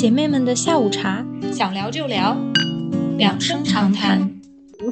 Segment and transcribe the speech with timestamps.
[0.00, 1.22] 姐妹们的下午茶，
[1.52, 2.34] 想聊就聊，
[3.18, 4.18] 两声长谈。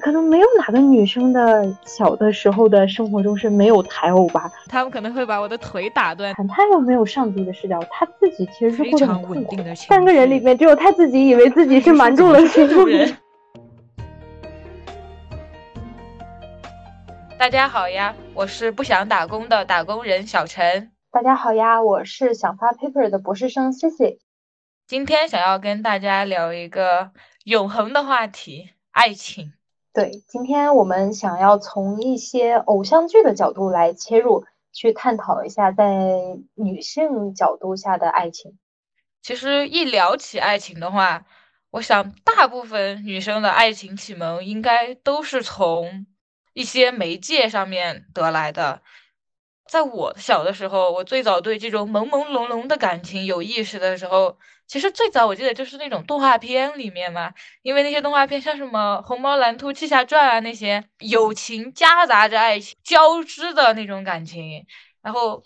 [0.02, 4.52] 可能没有哪个女生的小的时候的生活中是没有台偶吧？
[4.68, 6.34] 他们可能会把我的腿打断。
[6.46, 9.74] 他又没有上帝的视角，他自己其实是非常稳定的。
[9.74, 13.16] 三个人里面只有他自己以为自己是瞒住了所有人。
[17.38, 20.90] 大家好呀，我是不想打工的打工人小陈。
[21.10, 24.18] 大家好呀，我是想发 paper 的博士生 Cici。
[24.88, 27.12] 今天想要跟大家聊一个
[27.44, 29.52] 永恒的话题——爱情。
[29.92, 35.84] 对，今天我们想要从一些偶像剧的角度来切入，去探讨一下在
[36.54, 38.58] 女性角度下的爱情。
[39.20, 41.26] 其实一聊起爱情的话，
[41.72, 46.06] 我想大部分女生的爱情启蒙应该都是从
[46.54, 48.80] 一些媒介上面得来的。
[49.66, 54.38] 在我小的时候，我最早对这种朦朦胧胧的感情有意识的时候。
[54.68, 57.32] 其实最早我记得就是那种动画片里面嘛，
[57.62, 64.64] 因为那些动画片像什么《虹猫蓝兔七侠传》啊那些，友情夹杂着爱情交织的那种感情。
[65.00, 65.42] 然后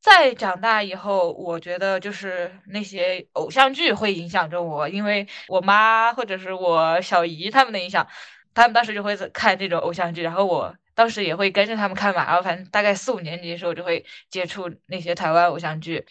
[0.00, 8.06] 再长大以后，我觉得就是那些偶像剧会影响着我，因为我妈或者是我小姨他们的影响，
[8.54, 12.24] 他们当时就会看这种偶像剧，然后我当时也会跟着他们看嘛。
[12.26, 16.06] 然后反正大概四五年级的时候就会接触那些台湾偶像剧。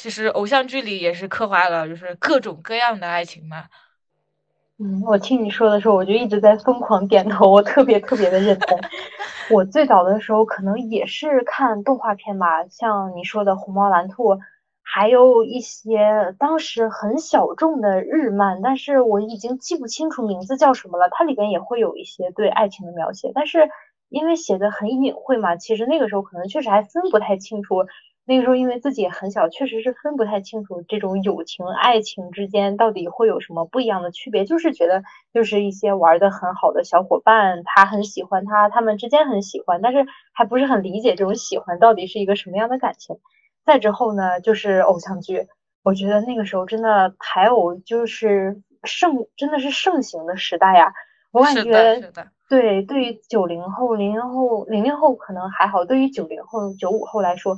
[0.00, 3.64] 其实偶像剧里也是刻画了，就是各种各样的爱情嘛。
[4.78, 8.80] 嗯，我听你说的时候，我就一直在疯狂点头，我特别特别的认同。
[9.50, 14.36] 我最早的时候可能也是看动画片吧，像你说的《虹猫蓝兔》，
[14.80, 21.10] 还有一些当时很小众的日漫，但是我已经记不清楚名字叫什么了。
[21.10, 23.68] 它里边也会有一些对爱情的描写，但是
[24.08, 27.84] 因为写的很隐晦嘛，其实那个时候可能确实还分不太清楚。
[28.30, 34.44] 那个时候，因为自己也很小，确实是分不太清楚这种友情、爱情之间到底会有什么不一样的区别。
[34.44, 35.02] 就是觉得，
[35.34, 43.16] 就是一些玩的很好的小伙伴，他很喜欢他，他们之间很喜欢，但是还不是很理解这种喜欢到底是一个什么样的感情。
[43.64, 45.48] 再之后呢，就是偶像剧，
[45.82, 50.92] 我觉得那个时候真的台偶就是盛，真的是盛行的时代呀。
[51.32, 51.72] 我感觉，
[52.48, 57.56] 对，对于九零后、零零后、零零后可能还好，对于九零后、九五后来说。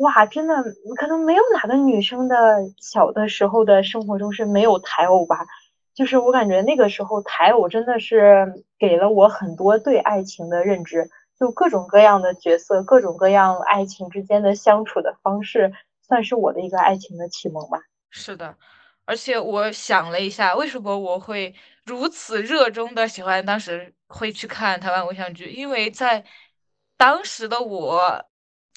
[0.00, 0.54] 哇，真的
[0.96, 2.36] 可能没有哪个女生的
[2.80, 5.46] 小的时候的生活中是没有台偶吧？
[5.94, 15.70] 就是我感觉那个时候台偶真的是给了我很多对爱情的认知，就各种各样的角色，各种各样爱情之间的相处的方式，
[16.08, 17.78] 算是我的一个爱情的启蒙吧。
[18.08, 18.56] 是的，
[19.04, 25.50] 而且我想了一下，为什么我会如此热衷的喜欢当时会去看台湾偶像剧？
[25.50, 26.24] 因为在
[26.96, 28.24] 当时的我。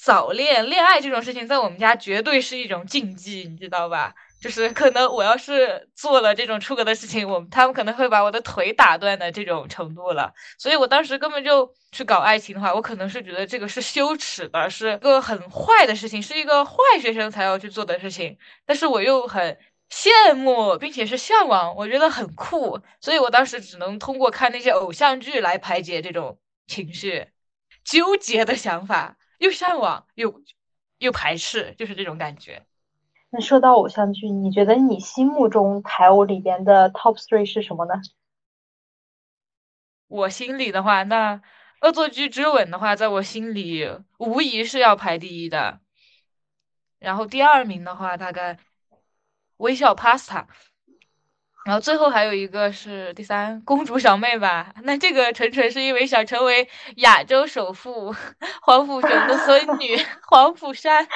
[0.04, 4.14] 早恋、恋爱这种事情，在我们家绝对是一种禁忌，你知道吧？
[4.38, 10.30] 就是可能我要是做了这种出格的事情，我他们可能会把我的腿打断的这种程度了。
[10.58, 18.36] 所以我当时根本就去搞爱情的话，我可能是觉得这个是羞耻的，是一个很坏的事情，是一个坏学生才要去做的事情。
[18.66, 19.58] 但是我又很
[19.90, 27.28] 羡慕，并且是向往，我觉得很酷，所以我当时只能通过看那些偶像剧来排解这种情绪
[27.82, 29.16] 纠结的想法。
[29.44, 30.42] 又向往又
[30.96, 32.64] 又排斥，就是这种感觉。
[33.28, 37.92] 那说到偶像剧，你觉得你心目中台偶里边的 top three 是什么呢？
[40.06, 41.36] 我心里的话，那
[41.82, 45.80] 《恶作剧之吻》的话，在我心里无疑是要排第一的。
[46.98, 48.54] 然后第二名的话，大概
[49.58, 50.46] 《微笑 Pasta》。
[51.64, 58.14] 然后最后还有一个是第三公主小妹吧，那这个纯纯是因为想成为亚洲首富
[58.60, 59.96] 黄甫雄的孙女
[60.28, 61.06] 黄甫山，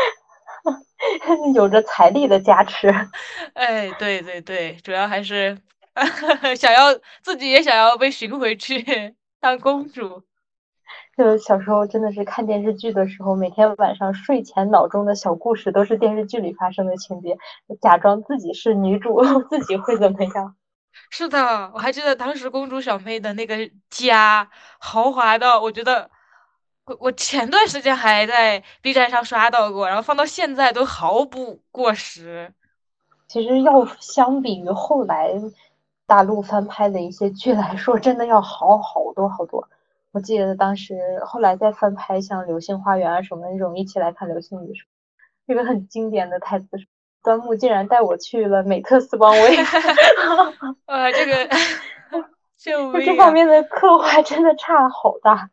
[1.54, 2.88] 有着财力的加持。
[3.52, 5.58] 哎，对对对，主要还是
[6.56, 10.22] 想要自己也想要被寻回去当公主。
[11.18, 17.36] 就小时候真的是看电视剧的时候，每天晚上睡前脑中的小故事都是电视剧里发生的情节，
[17.80, 19.20] 假装自己是女主，
[19.50, 20.54] 自己会怎么样？
[21.10, 24.48] 是的，我还记得当时公主小妹的那个家
[24.78, 26.08] 豪华到，我觉得
[26.86, 32.54] 我我前段时间还在 B 站上刷到过，然后放到现在都毫不过时。
[33.26, 35.34] 其实要相比于后来
[36.06, 39.68] 大陆翻拍的一些剧来说，真的要好好多好多。
[40.12, 40.94] 我记得当时
[41.26, 44.72] 后来再翻拍像《流星花园》啊什么那种，一起来看《流星雨》
[45.46, 46.66] 这个很经典的台词
[47.22, 49.56] 端木竟然带我去了美特斯邦威。
[50.86, 51.48] 啊，这个
[52.56, 55.50] 就 这方面的刻画真的差好大。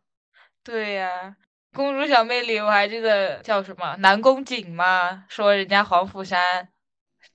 [0.63, 1.35] 对呀，
[1.73, 6.69] 公主小妹里我还记得叫什么南宫瑾吗，说人家黄甫山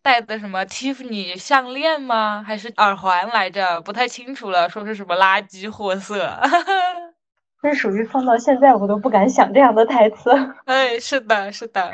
[0.02, 2.43] 戴的什么蒂芙尼项链吗？
[2.46, 3.81] 还是耳环来着？
[3.82, 6.40] 不太清楚了，说是什么垃圾货色。
[7.62, 10.31] 这属于放到现在我都不敢想这样的台词。
[10.65, 11.93] 哎，是的，是的。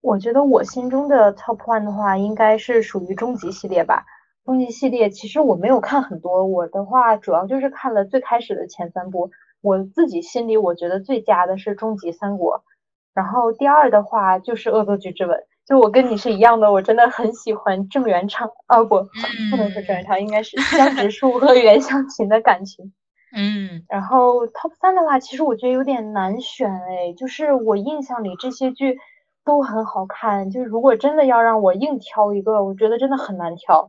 [0.00, 4.04] 我觉得我心中的 top one 的话，应该是属于终极系列吧。
[4.44, 9.30] 终极系列其实我没有看很多，我的话主要就是看了最开始的前三部。
[9.60, 12.64] 我自己心里我觉得最佳的是终极三国，
[13.12, 15.38] 然后第二的话就是恶作剧之吻。
[15.66, 19.00] 就我跟你是一样的，我真的很喜欢郑元畅啊，不，
[19.50, 22.92] 不能说郑元畅，应该是江直树和袁湘琴的感情。
[23.32, 28.98] 嗯，然后 top 三的话，其实我觉得有点难选哎，就是我印象里这些剧
[29.44, 33.88] 都很好看，就是如果真的要让我硬挑一个，我觉得真的很难挑。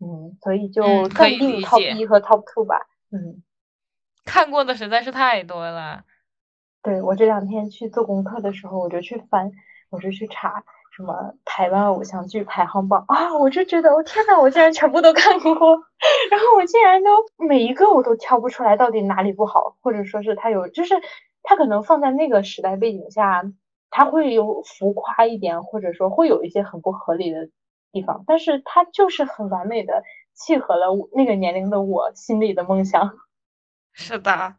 [0.00, 2.80] 嗯，所以就暂定 top 一和 top two 吧。
[3.10, 3.42] 嗯，
[4.24, 6.02] 看过的实在是太多了。
[6.82, 9.52] 对我这两天去做功课的时候，我就去翻，
[9.90, 10.64] 我就去查。
[10.96, 13.36] 什么台湾偶像剧排行榜啊！
[13.36, 15.50] 我就觉得，我天呐，我竟然全部都看过，
[16.30, 20.94] 然后我竟然都每一个我都挑不出来到底哪里不好，或者说是它有，就是
[21.42, 23.42] 它可能放在那个时代背景下，
[23.90, 27.48] 它会有浮夸一点，或者说会有一些很不合理的
[27.90, 33.10] 地方，但是它就是很完美的契合了那个年龄的我心里的梦想。
[33.92, 34.54] 是的，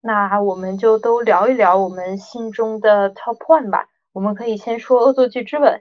[0.00, 3.88] 那我们就都聊一聊我们心中的 top one 吧。
[4.12, 5.72] 我们可以先说《恶作剧之吻》。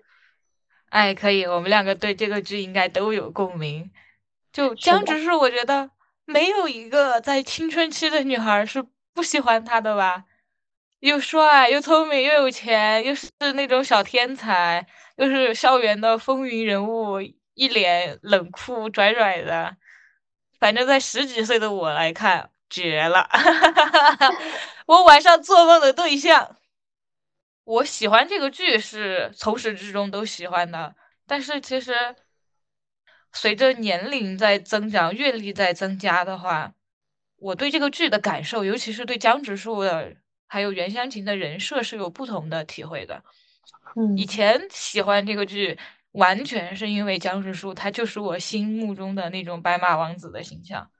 [0.90, 3.92] 哎，可以，我们两个对这个剧应该都有共鸣。
[4.52, 5.90] 就江直树，我觉得
[6.26, 10.26] 没有一个在青春期的女孩是不喜欢他的吧？
[11.00, 14.86] 又帅又聪明又有钱，又是那种小天才，
[15.16, 17.22] 又是校园的风云人物，
[17.54, 19.78] 一脸冷酷拽拽的。
[20.60, 23.28] 反正在十几岁的我来看，绝了！
[24.86, 26.58] 我晚上做梦的对象。
[27.64, 30.96] 我喜欢这个剧是从始至终都喜欢的，
[31.28, 31.94] 但是其实
[33.32, 36.74] 随着年龄在增长，阅历在增加的话，
[37.38, 40.16] 我对这个剧的感受，尤其是对江直树的
[40.48, 43.24] 还有袁湘琴的人设是有不同的体会的。
[43.96, 45.78] 嗯，以前喜欢这个剧，
[46.14, 50.92] 完全是因为江直树他就是我心目中的那种白马王子的形象，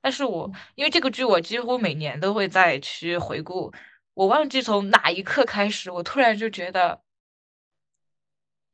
[0.00, 3.72] 但是我因为这个剧，我几乎每年都会再去回顾。
[4.20, 7.00] 我忘记从哪一刻开始，我突然就觉得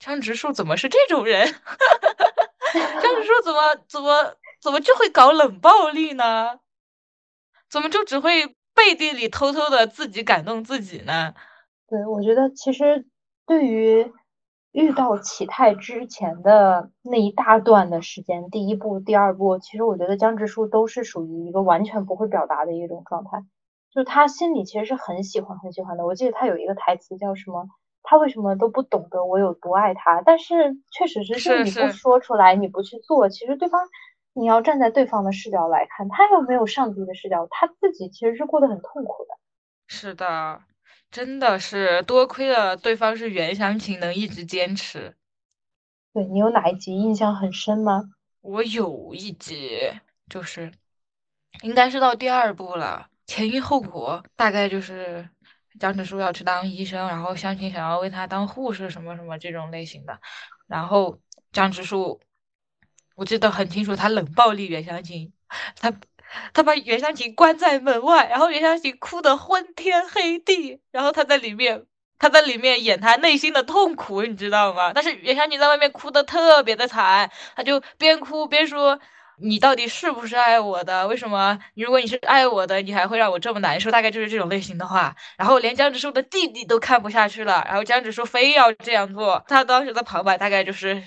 [0.00, 1.46] 江直树怎么是这种人？
[2.74, 6.58] 江直树怎么怎么怎么就会搞冷暴力呢？
[7.70, 11.32] 怎么就只会背地里偷偷的自己感动自己呢？
[11.88, 13.06] 对，我觉得其实
[13.46, 14.12] 对于
[14.72, 23.44] 遇到启泰之前的那一大段的时间，第一部、第二部，其实我觉得江直树都是属于一个完全不会表达的一种状态。
[23.96, 27.66] 就他心里其实是很喜欢很喜欢的，我记得他有一个台词叫什么？
[28.02, 30.20] 他为什么都不懂得我有多爱他？
[30.20, 33.80] 但是确实是，就你不说出来，你不去做，其实对方
[34.34, 39.34] 你要站在对方的视角来看，他又没有上帝的视角，他自己其实是过得很痛苦的。
[39.88, 40.60] 是的，
[41.10, 45.16] 真的是多亏了对方是袁湘琴能一直坚持。
[46.12, 48.10] 对你有哪一集印象很深吗？
[48.42, 49.80] 我有一集，
[50.28, 50.70] 就是
[51.62, 53.08] 应该是到第二部了。
[53.26, 55.28] 前因后果大概就是
[55.80, 60.20] 江直树要去当医生，然后湘琴想要为他当护士，什么什么这种类型的。
[60.68, 61.18] 然后
[61.52, 62.20] 江直树，
[63.14, 65.32] 我记得很清楚，他冷暴力袁湘琴，
[65.80, 65.92] 他
[66.54, 71.84] 他把袁湘琴关在门外，然后袁湘琴哭得昏天黑地，然后他在里面
[72.18, 74.92] 他在里面演他内心的痛苦，你知道吗？
[74.94, 79.00] 但是袁湘琴在外面哭得特别的惨，他就边哭边说。
[79.38, 81.06] 你到底是不是爱我的？
[81.06, 81.58] 为什么？
[81.74, 83.90] 如果你是爱我的，你还会让我这么难受？
[83.90, 85.14] 大概就是这种类型的话。
[85.36, 89.44] 然后连江直树的弟弟都看不下去了，然后江直树非要这样做。
[89.46, 91.02] 他当时的旁白大概就是，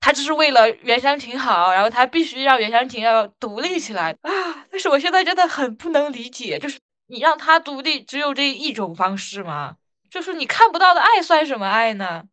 [0.00, 4.30] 他只是为了袁湘琴好，然后他必须让袁湘琴要独立起来啊！
[4.70, 6.78] 但是我现在真的很不能理解，就是
[7.08, 9.76] 你让他独立，只有这一种方式吗？
[10.10, 12.24] 就是你看不到的爱算什么爱呢？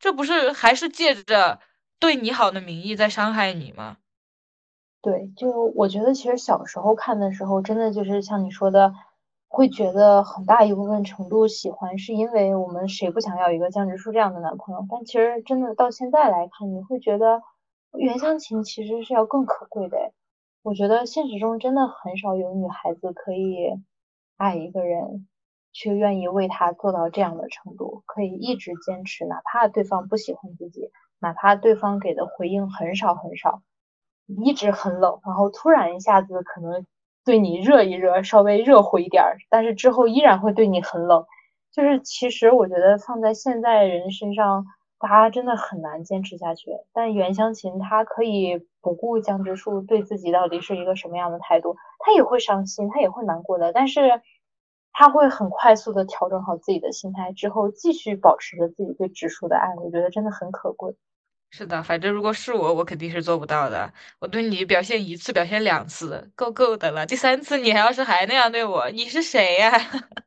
[0.00, 1.60] 这不是还是借着
[2.00, 3.96] 对你好的名义在伤害你吗？
[5.02, 8.92] 对，就我觉得其实小时候看的时候，真的就是像你说的，
[9.46, 14.84] 会觉得很大一部分程度喜欢，是因为我们谁不想要一个江直树这样的男朋友？
[14.90, 17.42] 但其实真的到现在来看，你会觉得
[17.96, 20.12] 袁湘琴其实是要更可贵的。
[20.62, 23.68] 我觉得现实中真的很少有女孩子可以
[24.36, 25.28] 爱一个人，
[25.72, 30.90] 却愿意为他做到这样的程度，可以一直坚持，哪怕对方不喜欢自己，
[31.20, 33.62] 哪怕对方给的回应很少很少。
[34.44, 36.86] 一直很冷，然后突然一下子可能
[37.24, 41.24] 对你热一热，稍微热乎一点儿，但是之后依然会对你很冷。
[41.72, 44.64] 就是其实我觉得放在现在人身上，
[44.98, 46.70] 大家真的很难坚持下去。
[46.92, 54.20] 但袁湘琴她可以不顾江直树对自己到底是一个什么样的态度，她也会伤心，她也会难过的，但是
[54.92, 60.96] 她会很快速的调整好自己的心态之后，继续保持着自己对直树的爱，我觉得真的很可贵。
[61.52, 63.92] 是的，反正如果是我，我肯定是做不到的。
[64.18, 67.06] 我对你表现一次，表现两次，够够的了。
[67.06, 69.70] 第三次你还要是还那样对我，你是谁呀？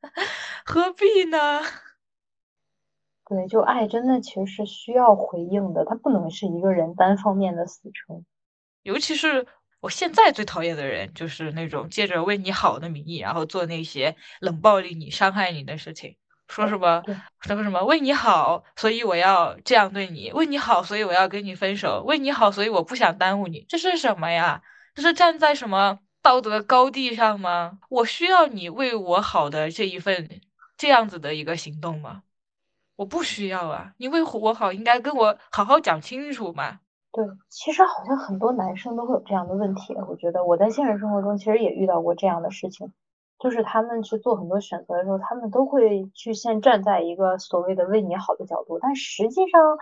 [0.65, 1.61] 何必呢？
[3.25, 8.25] 对，就爱真的其实是需要回应的，它不能是一个人单方面的死撑。
[8.83, 9.45] 尤其是
[9.79, 16.17] 我现在最讨厌的人，就是那种借着为你好的名义，然后做那些冷暴力你、伤害你的事情。
[16.51, 17.01] 说什么？
[17.39, 17.81] 说个什么？
[17.85, 23.65] 为你好，所以我要这样对你；为你好，所以我要跟你分手；为你好，所以我不想耽误你。
[23.69, 24.61] 这是什么呀？
[24.93, 27.79] 这是站在什么道德高地上吗？
[27.89, 30.29] 我需要你为我好的这一份
[30.77, 32.23] 这样子的一个行动吗？
[32.97, 33.93] 我不需要啊！
[33.97, 36.79] 你为我好，应该跟我好好讲清楚嘛。
[37.13, 39.95] 对，其实好像很多男生都会有这样的问题。
[40.07, 42.93] 我觉得我在现实生活中其实也遇到过这样的事情。
[43.41, 49.77] 就是他们去做很多选择的时候，他们都会去先站在一个所谓的为你好的角度，但实际上，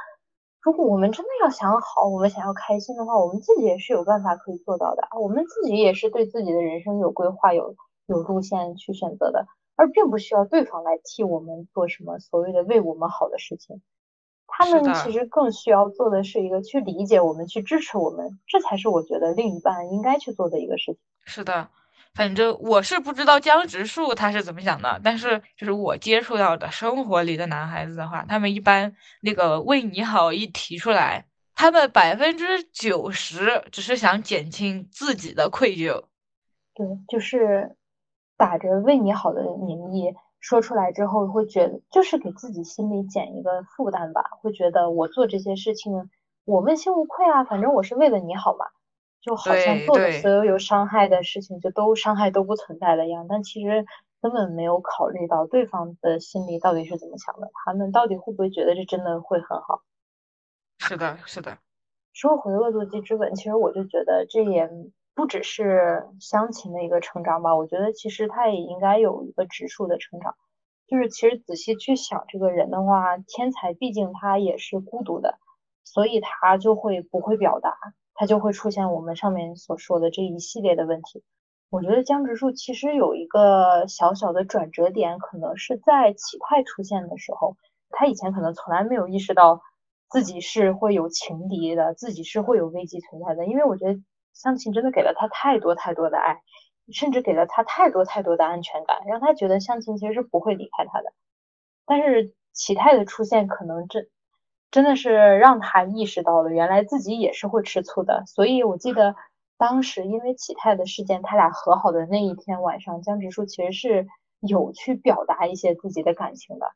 [0.61, 5.03] 如果我们真的要想好，我们想要开心的话，我们自己也是有办法可以做到的。
[5.19, 7.75] 我们自己也是对自己的人生有规划、有
[8.05, 13.81] 有路线去选择的，而并不需要对方来替我们做什么所谓的为我们好的事情。
[14.47, 20.97] 他们其实更需要做的是一个去理解我们、去支持我们，这才是我觉得另一半应该去做的一个事情。
[21.25, 21.67] 是的。
[22.19, 36.03] 反正我是不知道江直树他是怎么想的，但是就是我接触到的生活里的男孩子的话，他们一般那个为你好一提出来，他们百分之九十只是想减轻自己的愧疚。
[36.73, 37.77] 对，就是
[38.35, 46.09] 打着为你好的名义说出来之后，会觉得就是给自己心里减一个负担吧，会觉得我做这些事情
[46.43, 48.65] 我问心无愧啊，反正我是为了你好嘛。
[49.21, 53.85] 就好像做的所有有伤害的事情，就都伤害都不存在了一样，但其实
[54.21, 59.81] 根本没有考虑到对方的心里到底是怎么想的，他们到底会不会觉得这真的会很好？
[60.79, 61.57] 是的，是的。
[62.13, 64.69] 说回恶作剧之吻，其实我就觉得这也
[65.13, 70.35] 不只是湘琴的一个成长吧，我觉得其实他也应该有一个直树的成长。
[70.87, 75.37] 就是其实仔细去想这个人的话，天才毕竟他也是孤独的，
[75.83, 77.77] 所以他就会不会表达。
[78.19, 81.23] 它就会出现我们上面所说的这一系列的问题。
[81.69, 87.55] 我觉得江直树其实有一个小小的转折点，可能是在启泰出现的时候，
[87.91, 89.61] 他以前可能从来没有意识到
[90.09, 93.45] 自己是会有情敌的，自己是会有危机存在的。
[93.45, 93.97] 因为我觉得
[94.33, 96.41] 湘琴真的给了他太多太多的爱，
[96.91, 101.13] 甚至给了他太多太多的安全感，让他觉得湘琴其实是不会离开他的。
[101.85, 104.09] 但是启泰的出现，可能真。
[104.71, 108.23] 真的是让他意识到了，原来自己也是会吃醋的。
[108.27, 109.15] 所以我记得
[109.57, 114.07] 当时因为启泰的事件，他俩和好的那一天晚上，江直树其实是
[114.39, 116.67] 有去表达一些自己的感情的。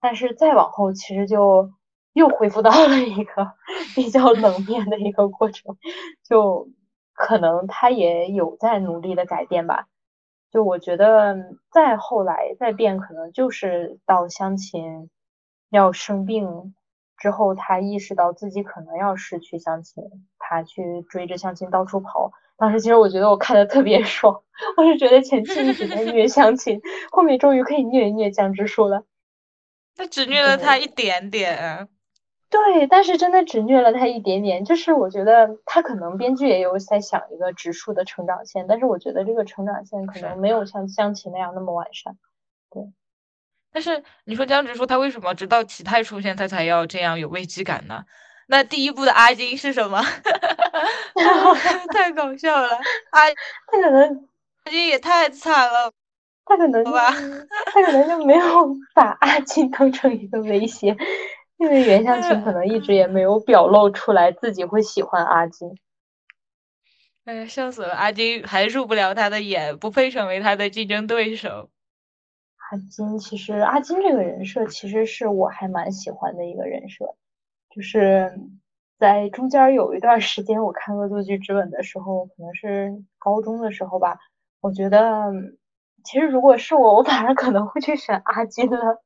[0.00, 1.70] 但是再往后，其实就
[2.14, 3.52] 又恢复到了一个
[3.94, 5.76] 比较冷 面的一个过程。
[6.26, 6.68] 就
[7.12, 9.86] 可能他也有在努力的改变吧。
[10.50, 11.36] 就我觉得
[11.70, 15.10] 再后来再变，可能就是到湘琴
[15.68, 16.74] 要生病。
[17.16, 20.04] 之后，他意识到自己可能要失去相亲，
[20.38, 22.32] 他去追着相亲到处跑。
[22.56, 24.42] 当时其实我觉得我看的特别 爽，
[24.76, 26.80] 我是觉得前期一直在虐相亲，
[27.10, 29.04] 后面终于可以虐一虐江直树了。
[29.96, 31.88] 他只虐了他一点点。
[32.50, 34.64] 对，但是真的只虐了他一点点。
[34.64, 42.16] 就是我觉得他可能编剧也有在想一个直树的成长线，但是我觉得这个成长线可能没有像相亲那样那么完善。
[42.70, 42.82] 对。
[43.74, 48.04] 但是你说江直树他为什么直到启泰出现他才要这样有危机感呢？
[48.46, 50.00] 那第一部的阿金是什么？
[51.92, 52.68] 太搞笑了！
[53.10, 53.20] 阿
[53.66, 54.28] 他可能
[54.64, 55.92] 阿金也太惨了，
[56.44, 57.10] 他可能吧，
[57.72, 60.96] 他可能就没有把阿金当成一个威胁，
[61.56, 65.76] 因为袁湘琴可能一直也没有表露出来自己会喜欢阿金。
[67.24, 67.94] 哎呀，笑死了！
[67.94, 71.70] 阿金还入不了他的眼，不配成为他的竞争对手。
[72.74, 77.14] 阿金其实，阿金这个人设其实是我还蛮喜欢的一个人设，
[77.70, 78.36] 就是
[78.98, 84.18] 在中间有一段时间我看《恶作剧之吻》的时候，可能是高中的时候吧，
[84.60, 85.30] 我觉得
[86.02, 89.00] 其实如果是我，我反而可能会去选阿金了。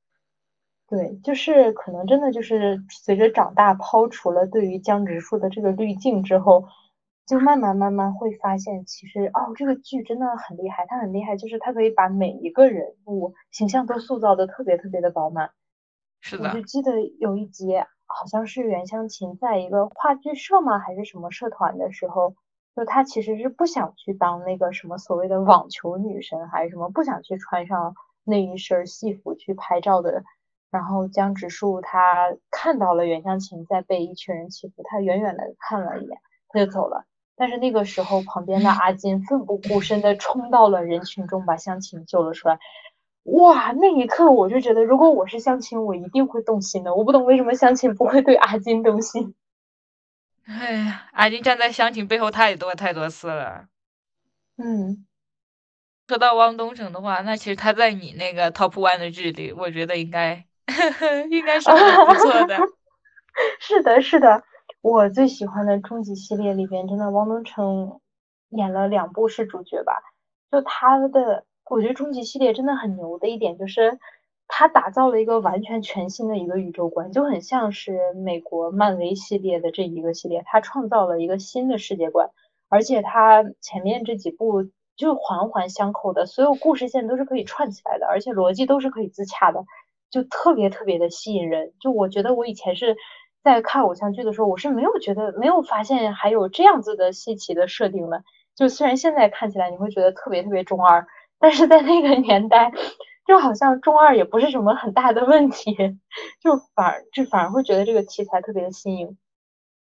[0.88, 6.64] 对，就是可能真的就是随着长大，抛除了对于江直树的这个滤镜之后。
[7.28, 15.50] 就慢慢慢慢会发现，其实哦，这个剧真的很厉害，它很厉害，就是它可以把每一个人物形象都塑造的特别特别的饱满。
[16.22, 16.48] 是的。
[16.48, 22.34] 我就记得有一集好像是袁湘琴在一个话剧社吗，还是什么社团的时候，
[22.74, 27.94] 就她其实是不想去当那个什么所谓的网球女神，还是什么不想去穿上
[28.24, 30.24] 那一身戏服去拍照的。
[30.70, 36.18] 然后江直树他看到了袁湘琴在被一群人欺负，他远远的看了一眼，
[36.48, 37.04] 他就走了。
[37.38, 42.58] 但是那个时候，旁边的阿金奋不顾身的冲到了人群中，把湘琴救了出来。
[43.24, 46.94] 哇，那一刻我就觉得，如果我是湘琴，我一定会动心的。
[46.94, 49.34] 我不懂为什么湘琴不会对阿金动心。
[50.46, 53.66] 哎呀，阿金站在湘琴背后太多太多次了。
[54.56, 55.04] 嗯。
[56.08, 60.42] 说到汪东城的话，那其实他在你那个 top one 的剧里，我觉得应该
[61.28, 62.58] 应该是很不错的。
[63.60, 64.42] 是的，是的，
[64.80, 68.00] 我最喜欢的终极系列里边，真的汪东城
[68.50, 69.92] 演了两部是主角吧？
[70.50, 73.98] 就他的，我觉得终极系列真的很牛的一点就是，
[74.46, 82.30] 他打造了一个完全全新的一个宇宙观，就很像是美国漫威系列的这一个系列，他创造了一个新的世界观，
[82.68, 84.70] 而且他前面这几部。
[84.98, 89.64] 就环环相扣的，所有故事线都是可以串起来的，而且逻辑都是可以自洽的，
[90.10, 91.72] 就特别特别的吸引人。
[91.80, 92.96] 就我觉得我以前是
[93.48, 98.22] 在看偶像剧的时候，我是没有觉得没有发现还有这样子的稀奇的设定的。
[98.54, 101.06] 就虽然现在看起来你会觉得特别特别中二，
[101.38, 102.72] 但是在那个年代，
[103.26, 105.74] 就好像中二也不是什么很大的问题，
[106.44, 109.16] 就反而就反而会觉得这个题材特别的新颖。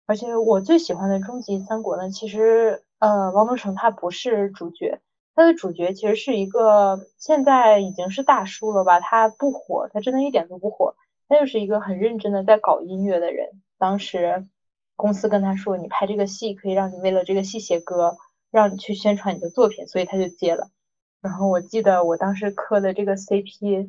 [0.06, 2.82] 而且我最喜欢的终极三国呢，其实。
[3.00, 4.98] 呃，王东城他不是主角，
[5.34, 10.94] 他的主角其实是一个现在已经是大叔了吧，他不火，他真的一点都不火，
[11.28, 13.62] 他就是一个很认真的在搞音乐的人。
[13.78, 14.46] 当时
[14.96, 18.16] 公司跟他说，你拍这个戏可以让你为了这个戏写歌，
[18.50, 20.70] 让你去宣传你的作品，所以他就接了。
[21.20, 23.88] 然后我记得我当时磕的这个 CP。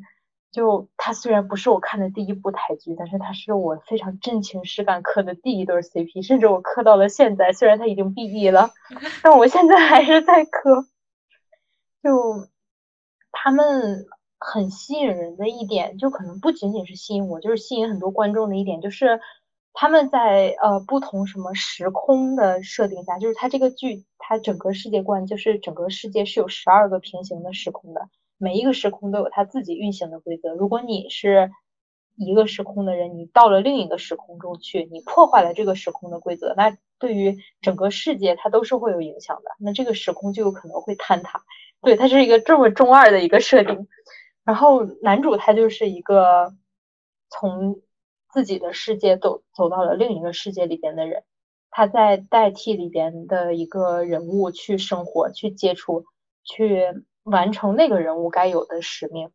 [0.52, 8.70] 就他虽然不是我看的第一部台剧，但是他是我非常真情实感磕的第一对 CP，甚至我磕到了现在，虽然他已经毕业了，
[9.22, 10.86] 但我现在还是在磕。
[12.02, 12.48] 就
[13.32, 14.06] 他们
[14.38, 19.20] 很吸引人的一点，就可能不仅仅是吸引我，就是吸引很多观众的一点，就是
[19.72, 28.08] 他们在呃不同什么时空的设定下，就是他这个剧，它整个世界观就是整个世界是有十二个平行的时空的。
[28.38, 30.54] 每一个时空都有它自己运行的规则。
[30.54, 31.50] 如果你是
[32.16, 39.50] 一个时空的人，你到了另一个时空中去，你破坏了这个时空的规则，那对于整个世界它都是会有影响的。
[39.58, 41.42] 那这个时空就有可能会坍塌。
[41.80, 43.86] 对，它是一个这么中二的一个设定。
[44.46, 46.54] 然后男主他就是一个
[47.28, 47.82] 从
[48.32, 51.24] 自己的世界走走到了另一个世界里边的人，
[51.70, 56.06] 他在代替里边的一个人物去生活、去接触、
[56.42, 57.04] 去。
[57.26, 59.32] 完成那个人物该有的使命，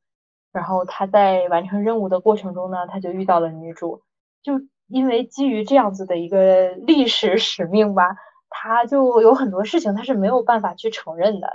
[0.53, 4.01] 然后他在完成任务的过程中呢，他就遇到了女主，
[4.41, 8.15] 就因为基于这样子的一个历史使命吧，
[8.49, 11.49] 他就有很多事情他是没有办法去承认的，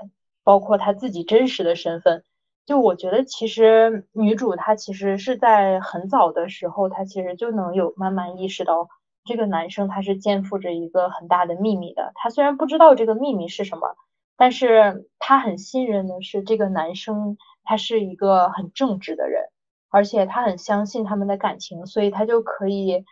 [0.44, 2.22] 包括他自己真实的身份。
[2.66, 8.88] 就我觉得其实女主她其实是在很早的时候，她其实就能有慢慢意识到
[9.24, 13.96] 这个男生他是肩负着一个很大的秘密的，他虽然不知道这个秘密是什么。
[14.38, 19.44] 但是他很信任的是这个男生，他是一个很正直的人，
[19.88, 23.06] 而且他很相信他们的感情，所以他就可以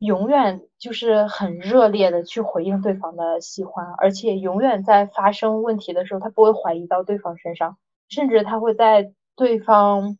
[0.00, 7.76] 永远就是很热烈的去回应对方的喜欢，而且永远在发生问题的时候，他不会怀疑到对方身上，
[8.12, 10.18] 甚至他会在对方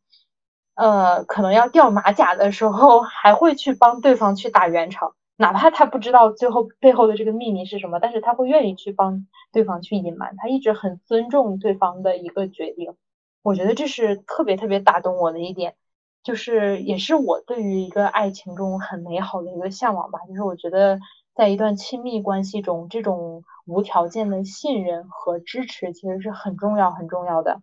[0.75, 5.15] 呃可能要掉马甲的时候，还会去帮对方去打圆场。
[5.37, 10.35] 哪怕他不知道最后背后的这个秘密是什么，但是他会愿意去帮对方去隐瞒。
[10.37, 12.95] 他一直很尊重对方的一个决定，
[13.43, 15.75] 我觉得这是特别特别打动我的一点，
[16.23, 20.21] 就是也是我对于一个爱情中很美好的一个向往吧。
[20.29, 21.01] 就是我觉得
[21.35, 27.61] 在一段亲密关系中，这种无条件的信任和支持其实是很重要很重要的。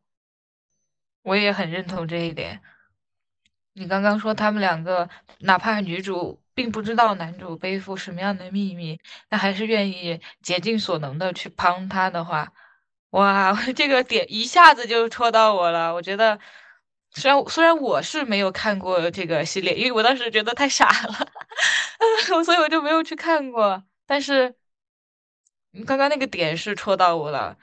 [1.23, 2.61] 我也很认同这一点。
[3.73, 6.41] 你刚刚说他们两个，哪怕女主。
[6.59, 12.51] 并不知道男主背负什么样的秘密，但还是愿意竭尽所能的去帮他的话，
[13.11, 15.93] 哇， 这个点一下子就戳到我了。
[15.93, 16.37] 我觉得，
[17.11, 21.13] 虽然虽然我是没有看过这个系列，因为我当时觉得太傻了，
[22.43, 23.81] 所以我就没有去看过。
[24.05, 24.53] 但是，
[25.71, 27.57] 你刚刚那个点是戳到我了。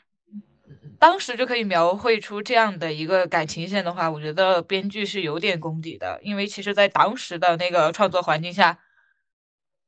[1.07, 8.81] 当时就可以描绘出这样的一个感情线的话，我觉得编剧是有点功底的，因为其实在当时的那个创作环境下。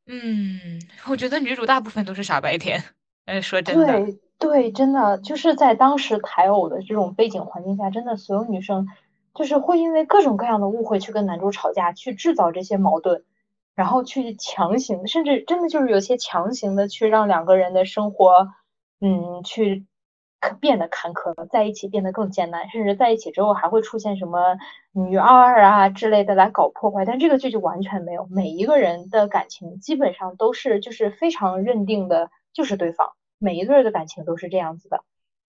[0.06, 2.84] 嗯，我觉得女主大部分都是傻白甜。
[3.24, 8.86] 哎，说真的，对对，真的就是在当时台偶的这种背景环境下，真的所有女生
[9.34, 13.24] 就是会因为各种各样的误会去跟男主吵架，去制造这些矛盾。
[13.74, 18.46] 然后去强行，甚至真的就是有些强行的去让两个人的生活，
[19.00, 19.84] 嗯，去
[20.40, 24.56] 可变得坎坷，在一起变得更艰难，甚至在一起之后还会出现什么
[24.92, 27.04] 女二啊之类的来搞破坏。
[27.04, 35.02] 但这个剧就完全没有，每一个人的感情基本上都是就是非常认定的，就是对方，每一对的感情都是这样子的。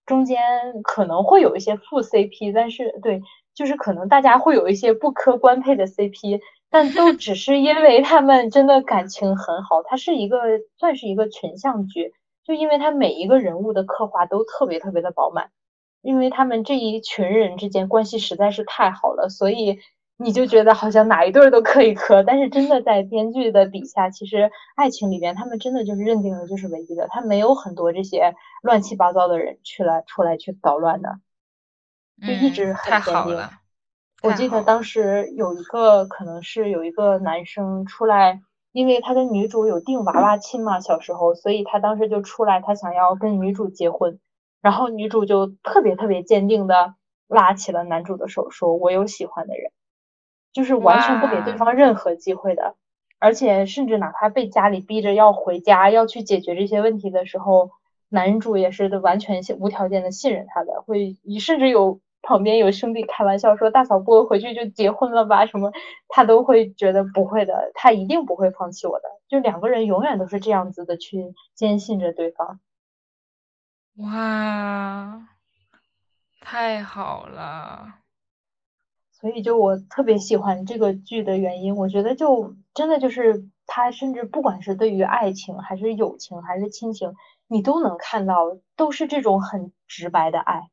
[0.06, 0.40] 中间
[0.82, 3.22] 可能会有一些副 CP，但是对，
[3.54, 6.40] 就是可能大家会有一些不磕官配的 CP。
[6.72, 10.38] 但都只是因为他们真的感情很好，它是一个
[10.78, 12.14] 算是一个群像剧，
[12.50, 15.52] 就因为他每一个人物的刻画都特别特别的饱满，
[16.02, 19.78] 因为他们这一群人之间关系实在是太好了，所以
[20.16, 22.24] 你就觉得好像哪一对都可以磕。
[22.24, 31.20] 但是真的在编剧的笔下，其实爱情里边他们真的就是认定的就是唯一的，他没有很多这些乱七八糟的人去来出来去捣乱的，
[32.26, 33.40] 就一直很坚定。
[34.24, 44.20] 我记得当时有一个可能是有一个男生出来，因为他跟女主有定娃娃亲嘛，小时候，所以他当时就出来，他想要跟女主结婚，
[44.62, 46.94] 然后女主就特别特别坚定的
[47.26, 49.72] 拉起了男主的手，说我有喜欢的人，
[50.52, 52.76] 就是完全不给对方任何机会的，
[53.18, 57.70] 而且甚至哪怕被家里逼着要回家要去解决这些问题的时候，
[58.08, 62.00] 男主也是完全无条件的信任他的，会甚至有。
[62.22, 65.72] 旁边有兄弟开玩笑说：“大嫂不会回去就结婚了吧？”什么，
[66.08, 69.04] 他都会觉得不会的，他一定不会放弃我的。
[69.26, 72.60] 就两个人永远都是这样子的去坚信着对方。
[73.96, 75.28] 哇，
[76.40, 77.94] 太好了！
[79.12, 87.14] 所以就我特别喜欢这个剧的原因，我觉得就真的就是他，甚至不管是对于爱情还是友情还是亲情，
[87.46, 90.68] 你都能看到，都是这种很直白的爱，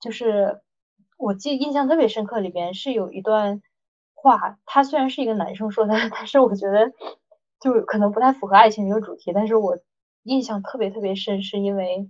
[0.00, 0.62] 就是。
[1.18, 3.62] 我记印象特别深刻，里边是有一段
[4.14, 6.92] 话，他虽然是一个男生说的，但是我觉得
[7.60, 9.78] 就可能不太符合爱情这个主题，但是我
[10.24, 12.08] 印象特别特别深，是因为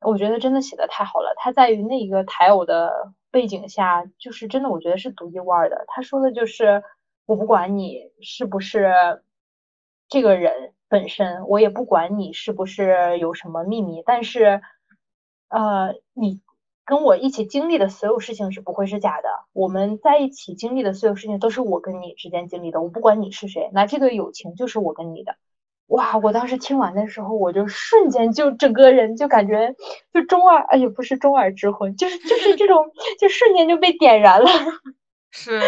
[0.00, 1.34] 我觉得真的写的太好了。
[1.38, 5.84] 他在于那一个台偶的背景下，就是真的我觉得是独一无二的。
[5.88, 6.82] 他说的就是
[7.26, 9.22] 我不管你是不是
[10.08, 14.60] 这个人本身，我也不管你是不是有什么秘密，但是
[15.48, 16.43] 呃你。
[16.86, 19.28] 跟我一起经历的所有事情是不会是假的。
[19.52, 22.82] 我们在一起经历的所有事情都是我跟你之间经历的。
[22.82, 25.36] 我不管你是谁，那这个友情就是我跟你的。
[25.88, 26.16] 哇！
[26.18, 29.74] 我当时听完的时候，我就瞬间就整个人就感觉
[30.12, 34.48] 就中二，哎呀，不是中二之魂，就是就是这种，就瞬间就被点燃了。
[35.30, 35.60] 是。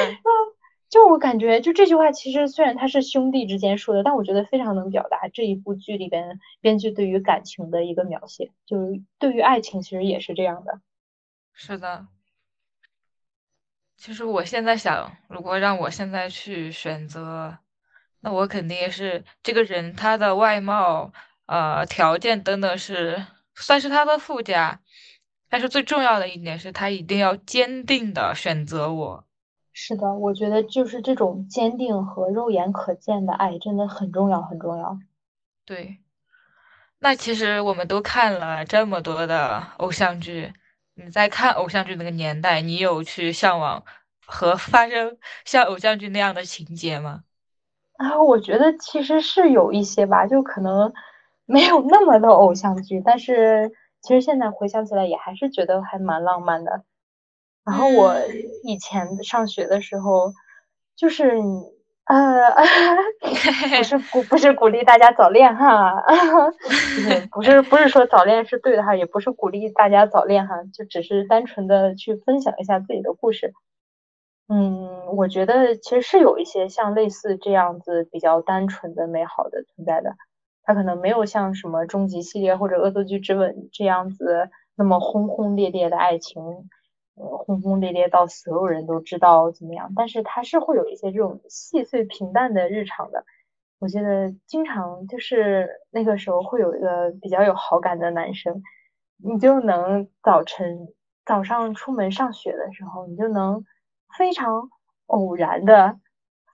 [0.88, 8.76] 就我感觉，就这句话其实虽然他是兄弟之间说的，但我觉得非常能表达这一部剧里边编剧对于感情的一个描写，就
[9.18, 10.80] 对于爱情其实也是这样的。
[11.58, 12.06] 是的，
[13.96, 17.56] 其实我现在想，如果让我现在去选择，
[18.20, 21.12] 那我肯定也是这个人他的外貌、
[21.46, 24.80] 呃条件等等是算是他的附加，
[25.48, 29.24] 但是最重要的一点是他一定要坚定的选择我。
[29.72, 34.98] 是的，我觉得就是这种坚定和肉眼可见的爱真的很重要，很重要。
[35.64, 36.00] 对，
[36.98, 40.52] 那其实我们都看了这么多的偶像剧。
[40.96, 43.84] 你在看偶像剧那个年代，你有去向往
[44.26, 47.22] 和发生像偶像剧那样的情节吗？
[47.98, 50.92] 啊，我觉得其实是有一些吧，就可能
[51.44, 56.82] 没有那么的偶像剧，但是其实现在回想起来也还是觉得还蛮浪漫的。
[57.64, 58.16] 然后我
[58.64, 60.32] 以前上学的时候，
[60.96, 61.34] 就是
[62.06, 62.54] 呃，
[63.20, 66.04] 不是鼓不是鼓励大家早恋哈，
[67.32, 73.52] 不是不是说早恋是对的哈，也不是鼓励大家早恋哈，就只是单纯的去分享一下自己的故事。
[74.48, 80.14] 嗯，我觉得其实是有一些像类似这样子比较单纯的美好的存在的，
[80.62, 86.40] 它可能没有像什么终极系列或者恶作剧之吻这样子那么轰轰烈烈的爱情。
[87.16, 93.24] 呃，轰轰烈烈到所有人都知道怎么样，但是他是会有一些这种细碎平淡的日常的。
[93.78, 98.62] 我记得经常就是那个时候会有一个比较有好感的男生，
[99.16, 100.88] 你就能早晨
[101.24, 103.64] 早上出门上学的时候，你就能
[104.16, 104.70] 非常
[105.06, 105.98] 偶然的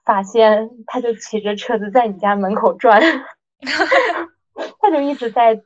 [0.05, 3.01] 发现，他就骑着车子在你家门口转，
[4.79, 5.61] 他就一直在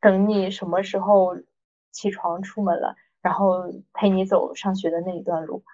[0.00, 1.36] 等你什么时候
[1.92, 2.96] 起床出门了。
[3.24, 5.64] 然后陪你走上学的那一段路，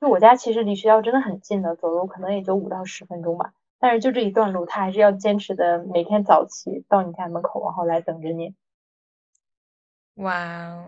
[0.00, 3.52] 就我家其实离学校真的很近的，走路可能也就五到十分钟吧。
[3.78, 8.56] 但是就这一段路，他还是要坚持的每天早起到你家门口，然后来等着你。
[10.14, 10.86] 哇哦，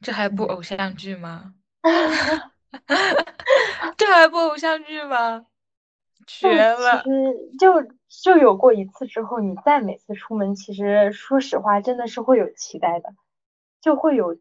[0.00, 1.54] 这还不偶像剧吗？
[3.96, 5.46] 这还不偶像剧吗？
[6.28, 7.02] 绝了！
[7.02, 7.82] 其实就
[8.22, 13.14] 就有过一次之后，你再每次出门，其实说实话，真的是会有期待的，
[13.80, 14.36] 就会有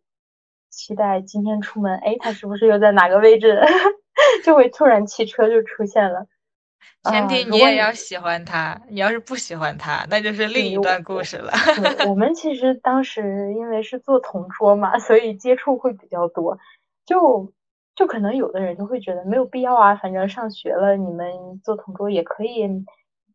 [0.75, 3.59] 期待今天出门，哎，他是不是又在哪个位置？
[4.43, 6.25] 就会突然汽车就出现了。
[7.09, 11.51] 前提你也要喜欢他，你要是不喜欢他，那就是另一段故事了。
[12.07, 16.57] 我们其实当时因为是做同桌嘛，所以接触会比较多，
[17.05, 17.51] 就。
[17.95, 22.67] 就可能有的人就会觉得没有必要啊，反正上学了，你们做同桌也可以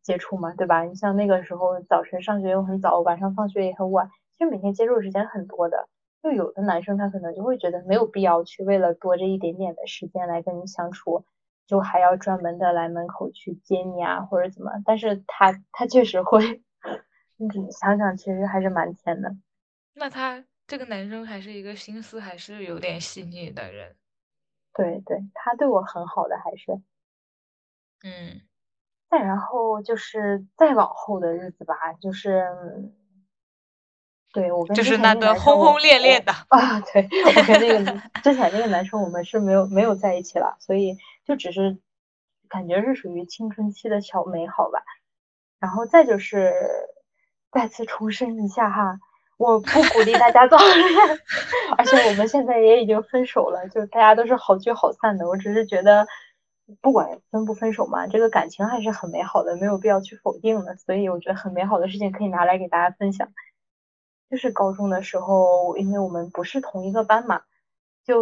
[0.03, 0.83] 接触嘛，对吧？
[0.83, 5.89] 你像那个时候早晨上学又很早，晚上放学也很晚，其实每天接触时间很多的。
[6.23, 11.25] 就有的男生他可能就会觉得没有必要去为了多这一点点的时间来跟你相处，
[11.65, 14.71] 就还要专门的来门口去接你啊或者怎么？
[14.85, 16.61] 但是他他确实会，
[17.37, 19.35] 你想想其实还是蛮甜的。
[19.93, 23.95] 那他这个男生还是一个心思还是有点细腻的人。
[24.73, 26.71] 对对，他对我很好的，还是，
[28.03, 28.41] 嗯，
[29.09, 32.45] 再然后就是再往后的日子吧，就是，
[34.33, 41.77] 对我跟就是那个轰轰烈烈的啊，对我跟那个 之前那个男生，我们是没有没有在一起了，所以就只是
[42.47, 44.81] 感觉是属于青春期的小美好吧。
[45.59, 46.53] 然后再就是
[47.51, 48.99] 再次重申一下哈。
[49.37, 51.19] 我不鼓励大家早恋，
[51.75, 55.27] 而且我们现在也已经分手了，就大家都是好聚好散的。
[55.27, 56.05] 我只是觉得，
[56.79, 60.75] 不管分不分手嘛，这个感情还是很美好的，没有必要去否定的。
[60.77, 63.29] 所以我觉得很美好的事情可以拿来给大家分享。
[64.31, 67.41] 就是高中的时候，因为我们不是同一个班嘛，
[68.05, 68.21] 就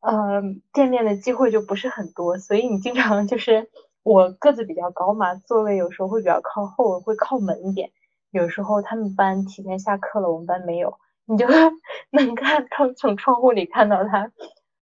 [0.00, 0.42] 呃
[0.74, 3.70] 见面的机会就不是很多，所以你经常就是
[4.02, 7.90] 我个子比较高嘛，座位有时候会比较靠后，会靠门一点。
[8.30, 11.46] 有时候他们班提前下课了，我们班没有，你就
[12.12, 14.30] 能看到从窗户里看到他，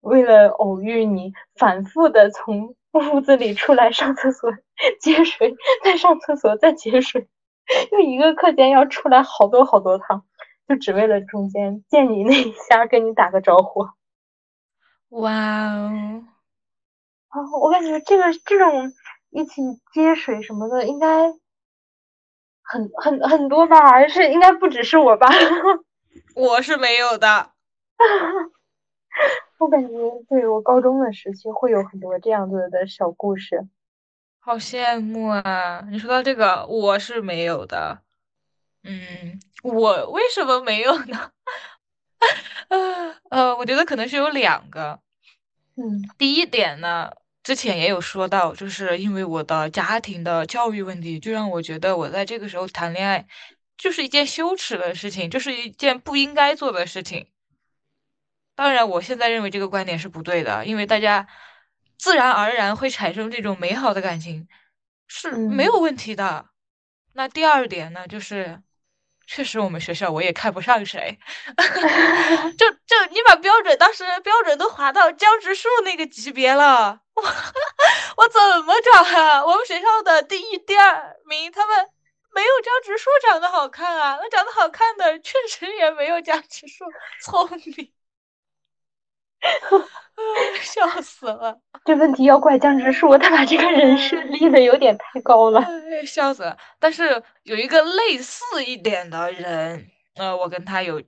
[0.01, 4.51] 为了偶遇你，反复的从屋子里出来上厕所
[4.99, 7.29] 接水，再上厕所再接水，
[7.91, 10.25] 就一个课间要出来好多好多趟，
[10.69, 13.85] 就只为了中间见你那一下跟你打个招呼。
[15.09, 16.23] 哇哦！
[17.29, 18.93] 啊，我感觉这个这种
[19.31, 19.61] 一起
[19.93, 21.33] 接水什么的应该。
[22.61, 25.27] 很很很多吧，而是应该不只是我吧，
[26.35, 27.49] 我是没有的。
[29.57, 29.89] 我感觉
[30.29, 33.67] 对我高中的时期会有很多这样子的小故事，
[34.39, 35.83] 好羡慕啊！
[35.89, 38.03] 你说到这个，我是没有的。
[38.83, 41.31] 嗯，我为什么没有呢？
[43.29, 44.99] 呃，我觉得可能是有两个。
[45.75, 47.11] 嗯，第一点呢。
[47.41, 53.25] 之前也有说到，就是因为我的家庭的教育问题，就让我觉得我在这个时候谈恋爱
[53.77, 57.27] 就是一件羞耻的事情，就是一件不应该做的事情。
[58.55, 61.27] 当然，我现在认为这个观点是不对的，因为大家
[61.97, 64.47] 自然而然会产生这种美好的感情
[65.07, 66.49] 是没有问题的。
[67.13, 68.61] 那第二点呢，就是。
[69.31, 71.19] 确实，我们学校我也看不上谁，
[72.57, 79.45] 就就你把标准当时标准都划到江直树那个级别了，我我怎么找啊？
[79.45, 81.77] 我们学校的第一、第二名，他们
[82.33, 86.85] 没有江直树长得好看啊，那长得好看的确实也没有江直树
[87.21, 87.93] 聪明。
[90.61, 91.57] 笑死了！
[91.85, 95.65] 这问题要怪江直树，他把这个人设 立的有点太高了。
[96.05, 96.57] 笑死了！
[96.77, 101.01] 但是有一个类似一点的人，呃，我跟他有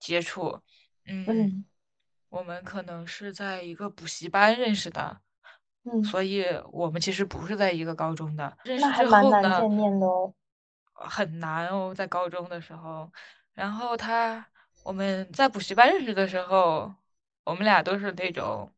[0.00, 0.58] 接触，
[1.06, 1.64] 嗯，
[2.28, 5.18] 我们可能是在一个补习班认识的，
[5.84, 8.56] 嗯，所以我们其实不是在一个高中的。
[8.64, 10.34] 认识之后呢，见面的哦，
[10.94, 13.10] 很难哦，在高中的时候。
[13.54, 14.44] 然后他，
[14.84, 16.92] 我们在补习班认识的时候。
[17.46, 18.72] 我们俩都是那种，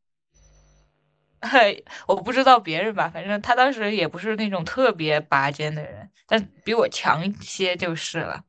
[1.41, 8.45] 嘿，我不知道别人吧，反正他当时也不是那种特别拔尖的人，但比我强一些就是了。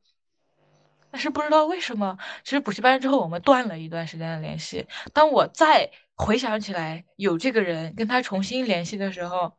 [1.10, 4.86] 但是不知道为什么，其实补习班之后我们断了一段时间的联系。
[5.14, 9.56] 当我再回想起来有这个人跟他重新联系的时候，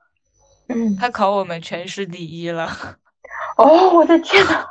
[0.69, 2.99] 嗯他考我们全市第一了。
[3.57, 4.63] 哦，我的天呐，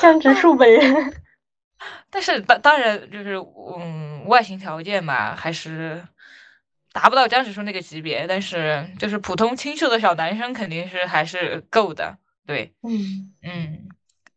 [0.00, 1.12] 江直树本人。
[2.08, 3.34] 但是当当然就是
[3.78, 6.06] 嗯，外形条件嘛，还是
[6.92, 8.26] 达不到江直树那个级别。
[8.26, 13.88] 但是就是普通清秀的小男生肯定是还是够的，对，嗯嗯，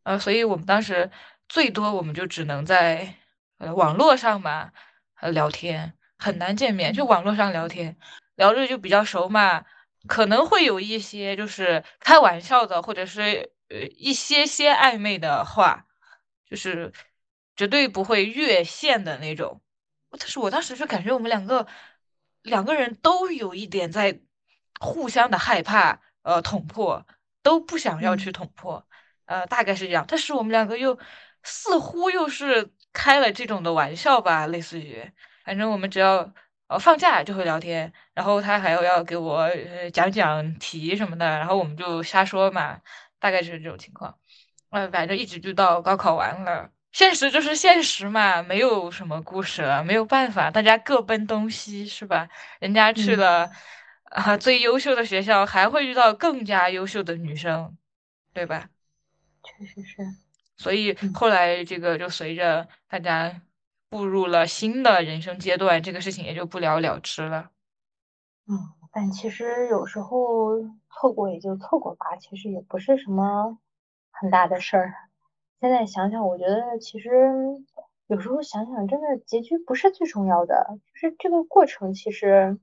[0.04, 1.10] 呃，所以我们当时
[1.50, 3.16] 最多我们就只能在
[3.58, 4.72] 呃网络上嘛
[5.20, 7.98] 呃聊天，很难见面，就网络上聊天，
[8.36, 9.66] 聊着就比较熟嘛，
[10.08, 15.86] 可能会有一些就是开玩笑的，或者是呃一些些暧昧的话，
[16.50, 16.92] 就是。
[17.58, 19.62] 绝对不会越线的那种，
[20.12, 21.68] 但是我当时就感觉我们两个
[22.44, 24.20] 两个人都有一点在
[24.80, 27.06] 互相的害怕，呃捅破，
[27.44, 28.88] 都不想要去捅破，
[29.26, 30.06] 呃，大概是这样。
[30.08, 30.98] 但是我们两个又
[31.44, 35.12] 似乎又是开了这种的玩笑吧，类似于，
[35.44, 36.34] 反正我们只要
[36.68, 42.80] 呃放假就会聊天，然后他还要要给我呃讲讲题什么的，然后我们就瞎说嘛，
[43.20, 44.18] 大概就是这种情况。
[44.70, 46.70] 呃，反正一直就到高考完了。
[46.98, 52.28] 现实就是现实嘛，没有什么故事了，没有办法，大家各奔东西，是吧？
[52.60, 53.52] 人家去了
[54.06, 57.78] 啊最优秀的学校，还会遇到更加优秀的女生，
[58.34, 58.68] 对吧？
[59.44, 60.02] 确实是。
[60.58, 63.42] 所以后来这个就随着大家
[63.90, 67.52] 步入了新的人生阶段，这个事情也就不了了之了。
[68.48, 68.58] 嗯，
[68.92, 70.58] 但其实有时候
[70.90, 73.60] 错过也就错过吧，其实也不是什么
[74.10, 74.96] 很大的事儿。
[75.60, 77.10] 现在想想，我觉得其实
[78.06, 82.60] 有时候想想，真的结局不是最重要的，就是这个过程，其实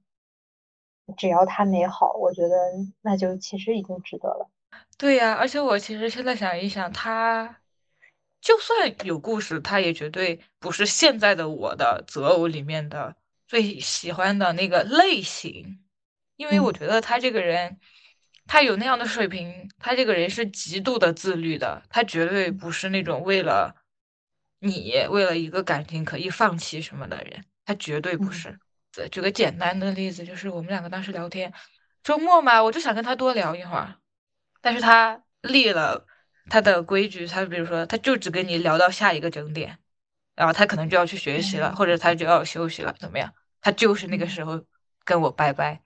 [1.16, 2.56] 只要它美好，我觉得
[3.02, 4.48] 那就其实已经值得了。
[4.96, 7.58] 对呀，而且我其实现在想一想，他
[8.40, 13.16] 就算有故事，他也绝对不是现在的我的择偶里面的
[13.48, 15.80] 最喜欢的那个类型，
[16.36, 17.78] 因为我觉得他这个人。
[18.46, 23.74] 他有那样的水平，他这个人是极度的自律的，他绝对不是那种为了
[24.60, 28.58] 你为了一个感情可以放弃什么的人，他绝对不是。
[29.10, 31.52] 举个简单的例子，就是我们两个当时聊天，
[32.02, 33.96] 周末嘛，我就想跟他多聊一会儿，
[34.60, 36.06] 但是他立了
[36.48, 39.78] 他的规矩，他比如说他就只跟你聊到下一个整点，
[40.36, 43.34] 然后他可能就要去学习了，或者他就要休息了，怎么样？
[43.60, 44.64] 他就是那个时候
[45.04, 45.82] 跟我拜拜。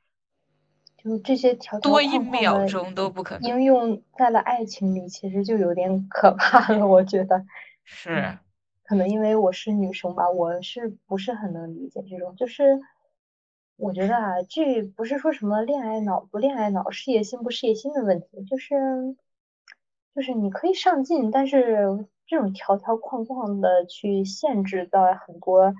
[0.98, 2.10] 就这些条条框框
[2.58, 6.84] 的应用在了爱情里，其实就有点可怕了。
[6.86, 7.46] 我觉得
[7.84, 8.36] 是，
[8.82, 12.34] 可能因为我是女生吧，我是不是很能理解这种？
[12.34, 12.80] 就是
[13.76, 18.74] 我觉得啊，这不是说什么恋爱脑不恋爱脑、事业心不事业心的问题，就是
[20.16, 25.72] 就是你可以上进，但是这种条条框框的去限制到很多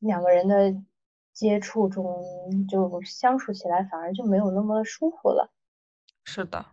[0.00, 0.74] 两个人的。
[1.40, 2.04] 接触中
[2.68, 5.50] 就相处起来反而就没有那么舒服了。
[6.22, 6.66] 是的，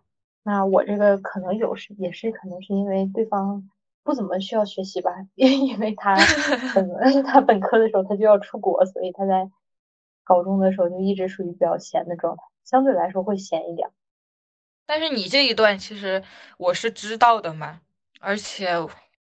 [0.44, 3.70] 那我这个可能有时也是可能是因为对方
[4.04, 6.18] 不怎么需要学习吧，因因为他
[6.76, 6.90] 本
[7.24, 9.50] 他本科的时候他就要出国，所以他在
[10.26, 13.90] 高中的时候就一直属于比较闲的状态，相对来说会闲一点。
[14.86, 16.22] 但是你这一段其实
[16.58, 17.80] 我是知道的嘛，
[18.20, 18.72] 而且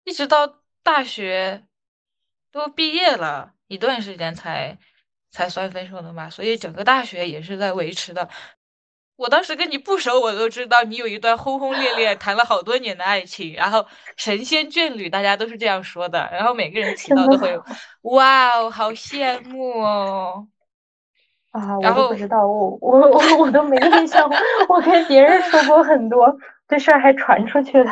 [0.06, 1.66] 一直到大学
[2.52, 4.80] 都毕业了一段时间才。
[5.32, 8.30] 才算分手的嘛，所以整个大学也是在维持的。
[9.16, 16.30] 我当时跟你不熟，我都知道你有一段轰轰烈烈、谈了好多年的爱情，然后神仙眷侣，大家都是这样说的。
[16.32, 17.60] 然后每个人提到都会，
[18.04, 20.48] 哇哦，好羡慕哦！
[21.52, 24.30] 啊，我都不知道，我我我我都没印象，
[24.70, 26.34] 我跟别人说过很多，
[26.68, 27.92] 这事儿还传出去了。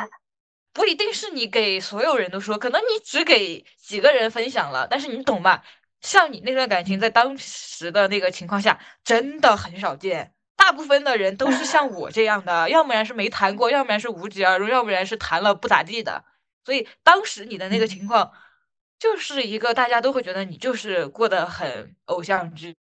[0.72, 5.64] 不一定是你给所有人都说，可能你只给几个人分享了，但是你懂吧？
[6.02, 10.34] 像你那段感情，在当时的那个情况下，真的很少见。
[10.56, 16.26] 大部分的人都是像我这样的，要不然是没谈过，要不然是无疾而终，要不然是谈了不咋地的。
[16.66, 18.32] 所以当时你的那个情况，
[19.00, 22.76] 就是一个大家都会觉得你就是过得很偶像剧，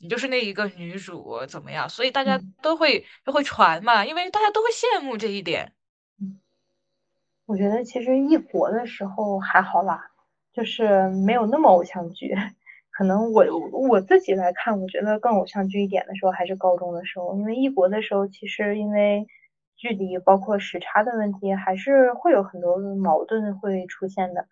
[0.00, 1.88] 你就是那一个女主怎么样？
[1.88, 5.72] 所以大家都会都会传嘛，因为大家都会羡慕这一点。
[6.20, 6.40] 嗯，
[7.46, 10.11] 我觉得其实异国的时候还好啦。
[10.52, 12.34] 就是没有那么偶像剧，
[12.90, 19.26] 可能我我自己来看，我觉得更偶像剧一点的时候还是高中的时候，因为异国的时候，其实因为
[19.76, 24.46] 距离包括时差的问题，还是会有很多矛盾会出现的。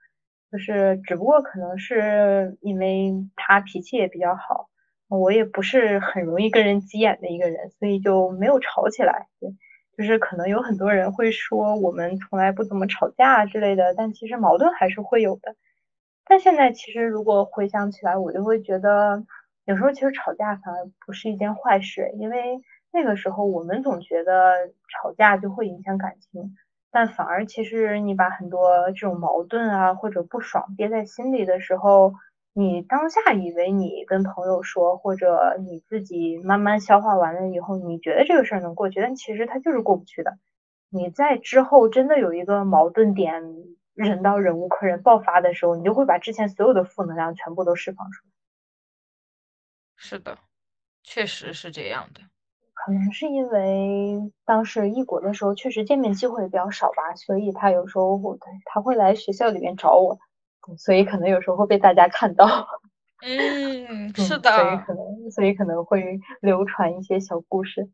[0.50, 4.68] 就是只不过可能是因为他脾气也比较好，
[5.08, 9.28] 我也不是很容易跟人急眼的一个人，所以就没有吵起来。
[9.38, 9.50] 对，
[9.96, 15.54] 就是可能有很多人会说我们从来不怎么吵架之类的，但其实矛盾还是会有的。
[16.30, 19.24] 但现在其实如果回想起来，我就会觉得
[19.64, 22.60] 有时候其实吵架反而不是一件坏事，因为
[22.92, 26.56] 那个时候我们总觉得吵架就会影响感情，
[26.92, 32.12] 但反而其实你把很多这种矛盾啊或者不爽憋在心里的时候，
[32.54, 40.38] 你当下以为你跟朋友说，或者你自己慢慢消化完了以后，你觉得这个事儿能过去，但其实它就是过不去的。
[40.90, 43.42] 你在之后真的有一个矛盾点。
[43.94, 48.30] 忍到忍无可忍爆发的时候，你就会把之前所有的负能量全部都释放出来。
[49.96, 50.38] 是的，
[51.02, 52.20] 确实是这样的。
[52.72, 60.18] 可能是因为当时异国的时候，确实见面机会比较少吧，所以他有时候会他会来学校里面找我，
[60.78, 62.46] 所以可能有时候会被大家看到。
[63.22, 64.50] 嗯， 是的。
[64.50, 67.90] 所以可能，所以可能会流传一些小故事。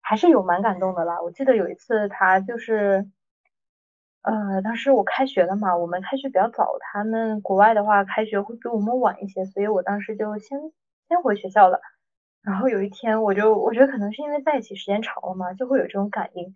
[0.00, 1.20] 还是有蛮感动的啦。
[1.20, 3.10] 我记得有一次他就是，
[4.22, 10.58] 呃，当时我开学了嘛，我们开学比较早，他们国外的话开学会比我们晚一些，所以我当时就先
[11.08, 11.80] 先回学校了。
[12.42, 16.54] 然后有一天，我就我觉得可能是因为在一起时间长了嘛，就会有这种感应。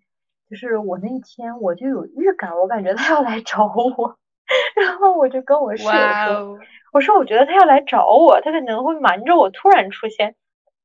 [0.49, 4.17] 就是我那天我就有预感，我感觉他要来找我，
[4.75, 6.59] 然后我就跟我室友说，
[6.91, 10.35] 我说我觉得他要来找我，他可能会瞒着我突然出现。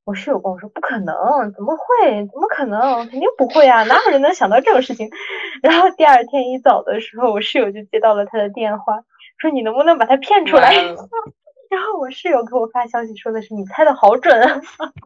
[0.08, 2.26] 我室友跟我说不可能，怎么会？
[2.32, 3.06] 怎么可能？
[3.10, 5.10] 肯定不会啊，哪有人能想到这种事情？
[5.62, 9.02] 然后第二天一早的时候，我室友就接到了他的电话，
[9.36, 10.72] 说你能不能把他骗出来？
[11.68, 14.62] 然后我室友给我发消息说的是你猜的好准啊，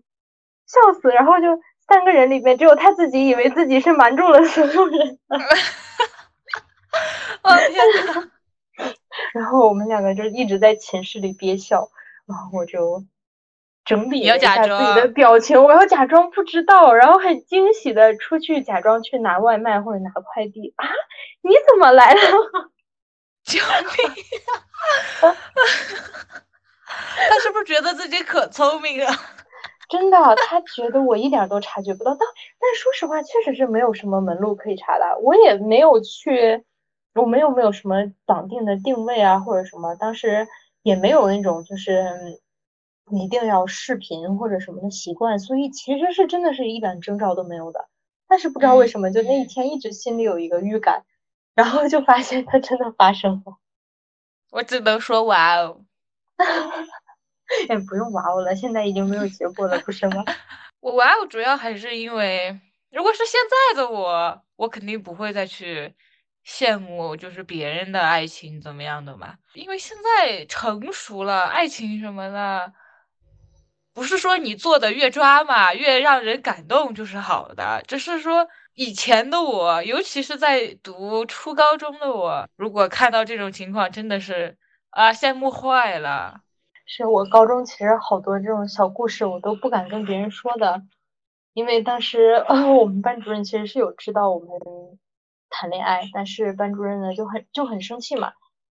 [0.71, 1.09] 笑死！
[1.11, 1.49] 然后就
[1.89, 5.19] 三个人里面只有他自己以为自己是瞒住了所有人。
[7.43, 8.31] 我天呐。
[9.35, 11.89] 然后我们两个就一直在寝室里憋笑，
[12.25, 13.03] 然后我就。
[13.85, 20.87] 整理一下自己的表情，我要假装不知道，然后很惊喜的出去假装去拿外卖或者拿快递啊！
[21.43, 22.21] 你怎么来了？
[23.45, 24.15] 救命！
[27.29, 29.11] 他是不是觉得自己可聪明了？
[29.91, 32.13] 真的，他觉得我一点都察觉不到。
[32.13, 32.21] 但
[32.61, 35.19] 但说实话，确实是没有什么门路可以查的。
[35.23, 36.63] 我也没有去，
[37.15, 40.47] 我们又没有什么绑定的定位啊，或者什么，当时
[40.85, 42.41] 也没有那种就是。
[43.19, 47.89] 一定要视频或者什么的习惯，所以其实是真的是一点征兆都没有的。
[48.29, 51.05] 但是不知道为什么，就那一天一直心里有一个预感，
[51.55, 53.57] 然后就发现它真的发生了。
[54.51, 55.85] 我只能说哇哦，
[57.69, 60.25] 也 不用哇哦了，现在已经没有结果了，不是吗？
[60.81, 62.59] 我哇哦主要还是因为，
[62.91, 63.41] 如果是现
[63.75, 65.95] 在的我，我肯定不会再去
[66.47, 72.73] 羡慕就是别人的爱情怎么样的嘛，因为现在成熟了，爱情什么的。
[73.95, 84.57] 不是说你做的越抓嘛越让人感动就是好的，只是说以前的我，尤其是在读初高中的我，如果看到这种情况，真的是
[84.91, 86.41] 啊羡慕坏了。
[86.87, 90.83] 是我高中其实好多这种小故事，我都不敢跟别人说的，
[91.53, 92.45] 因为当时
[92.79, 94.49] 我们班主任其实是有知道我们
[95.51, 98.33] 谈恋爱，但是班主任呢就很就很生气嘛。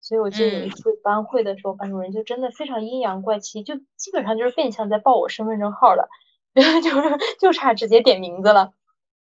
[0.05, 6.11] 所以我记得有一次班会的时候，班主任就真的非常阴阳怪气，就基本上就是变相在报我身份证号了，
[6.55, 8.75] 就是就差直接点名字了，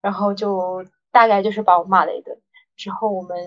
[0.01, 2.39] 然后就大概就是把我骂了一顿。
[2.75, 3.37] 之后我们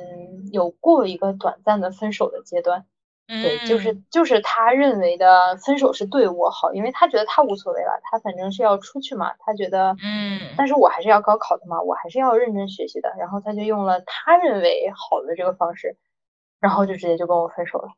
[0.52, 2.86] 有过一个短暂的分手的阶段，
[3.26, 15.96] 对，就是就是他认为的分手是对我好，因为他觉得他无所谓了，他反正是要出去嘛，他觉得，嗯，但是我还是要高考的嘛，我还是要认真学习的，然后他就用了他认为好的这个方式。
[16.60, 17.88] 然后就直接就跟我分手了，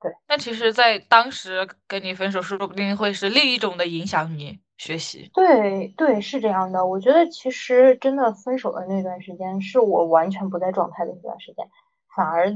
[0.00, 0.12] 对。
[0.28, 5.30] 那其实，在当时跟你分手，说不定会是另一种的影响你学习。
[5.32, 6.84] 对对，是这样的。
[6.84, 11.66] 我觉得其实真的分手的那段时间，是我完全不在状态的一段时间，
[12.14, 12.52] 反而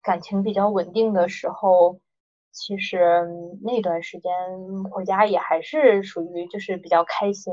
[0.00, 1.98] 感情比较稳定的时候，
[2.52, 3.26] 其实
[3.62, 4.30] 那段时间
[4.92, 7.52] 回家也还是属于就是比较开心，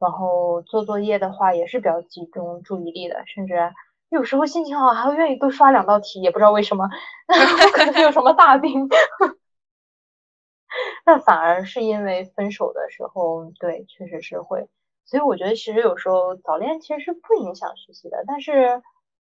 [0.00, 3.54] 然后做作业的话也是比较集中注意力的，甚至。
[4.10, 6.88] 有时候心情好，还会愿意多刷两道题，也不知道为什么，
[7.74, 8.88] 可能有什么大病。
[11.04, 14.68] 那反而是因为分手的时候，对，确实是会。
[15.04, 18.82] 所以我觉得，其实有时候早恋其实是不影响学习的，但是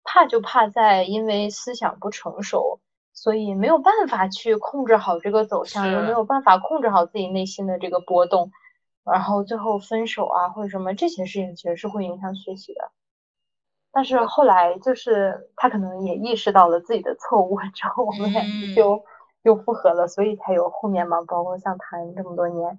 [0.04, 2.80] 怕就怕在因为思想不成熟，
[3.14, 8.52] 所以没有办法去控制好这个走向，又没有办法控制好自己内心的这个波动，
[9.04, 12.92] 然后最后分手啊，或者什么这些事情，其实是会影响学习的。
[13.96, 18.44] 但是后来就是他可能也意识到了自己的错误之后，我们俩
[18.76, 19.02] 就
[19.44, 22.78] 又复合了，所以才有后面嘛，包括像谈这么多年，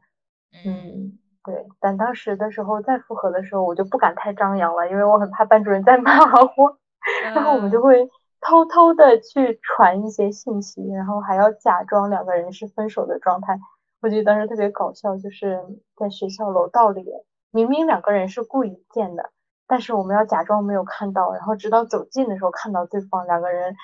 [0.67, 1.67] 嗯，对。
[1.81, 6.13] 但当时的时候再复合的时候，我就不敢太张扬了，因为我很怕班主任再骂
[6.59, 6.77] 我，
[7.23, 8.07] 然后我们就会
[8.43, 13.59] 偷偷的去传一些信息，然后还要假装两个人是分手的状态。
[14.03, 15.65] 我觉得当时特别搞笑，就是
[15.97, 17.07] 在学校楼道里，
[17.51, 19.31] 明明两个人是故意见的。
[19.69, 23.75] 但是我们要假装没有看到，然后直到走近的时候看到对方两个人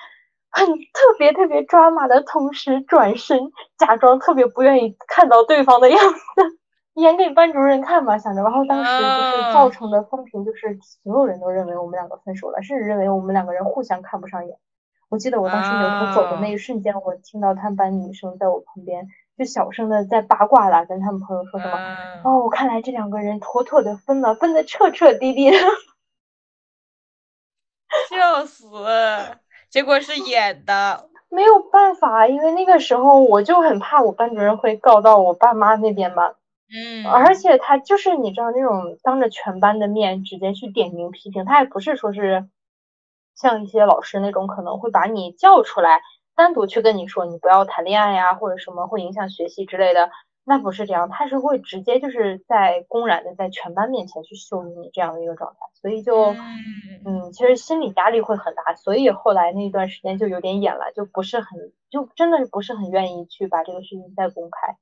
[0.49, 8.43] 很特别特别抓马的同时转身，假装特别不愿意看到对方的样子，演给班主任看嘛，想着。
[8.43, 14.57] 然后当时就是造成的风评，就是所有人都认为我们两个分手了，甚至认为我们两个人互相看不上眼。
[15.09, 19.07] 我记得我当时扭头走的那一瞬间，我听到他们班女生在我旁边。
[19.37, 21.97] 就小声的在八卦了，跟他们朋友说什么？
[22.23, 25.57] 哦，看来这两个人妥妥的分了，分的彻彻底底的。
[28.09, 28.67] 笑死！
[29.69, 36.33] 结果是演的， 没有办法，因为那个时候我就很怕我班主任会告到我爸妈那边嘛。
[36.75, 42.47] 嗯，而且他就是你知道那种当着全班的面直接去点名批评，他也不是说是
[43.35, 46.01] 像一些老师那种可能会把你叫出来
[46.35, 50.09] 单独去跟你说你不要谈恋爱呀或者什么会影响学习之类的，
[50.43, 56.35] 那不是这样，他是会直接就是在公然的在全班面前去羞辱你这样的一个状态，所以就
[57.05, 64.77] 嗯，其实心理压力会很大，所以后来那段时间就有点演了，就不是很就真的不是很愿意去把这个事情再公开。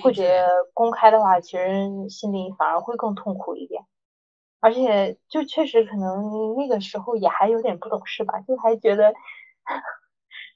[0.00, 3.82] 会觉得公开的话，其实心里反而会更痛苦一点，
[4.60, 9.12] 而且就确实可能那个时候也还有点不懂事吧，就还觉得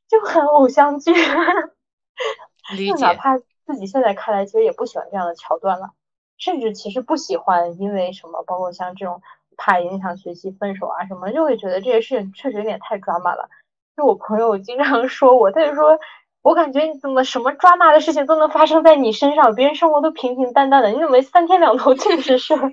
[0.08, 1.12] 就很偶像剧，
[2.88, 5.90] 就哪怕自己现在看来，其实也不喜欢这样的桥段了，
[6.38, 9.22] 甚至其实不喜欢，因为什么，包括像这种
[9.56, 13.48] 怕影响学习、分手啊什么，就会觉得这些事情确实有点太抓马了。
[13.96, 15.98] 就我朋友经常说我，他就说。
[16.42, 22.70] 我感觉你怎么什么抓马的事情都能发生在你身上，别人生活都平平淡淡的，你怎么三天两头尽是事儿？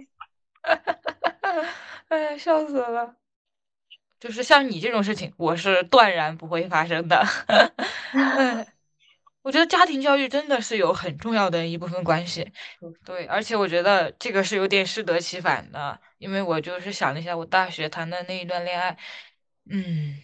[2.09, 3.15] 哎呀，笑死了！
[4.23, 7.17] 就是像你这种事情，我是断然不会发生的。
[8.15, 8.65] 哎，
[9.41, 12.49] 我觉得家庭教育真的是有很重要的一部分关系。
[13.03, 18.97] 对，而且我觉得这个是有点适得其反的，因为我就是想了一下，我大学谈的那一段恋爱，
[19.69, 20.17] 嗯。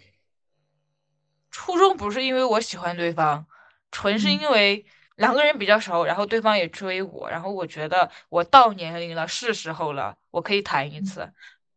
[1.51, 3.45] 初中不是因为我喜欢对方，
[3.91, 4.85] 纯是因为
[5.17, 11.33] 两个人比较熟，然后对方也追我，然后我觉得我到年龄了，是时候了，我可以谈一次，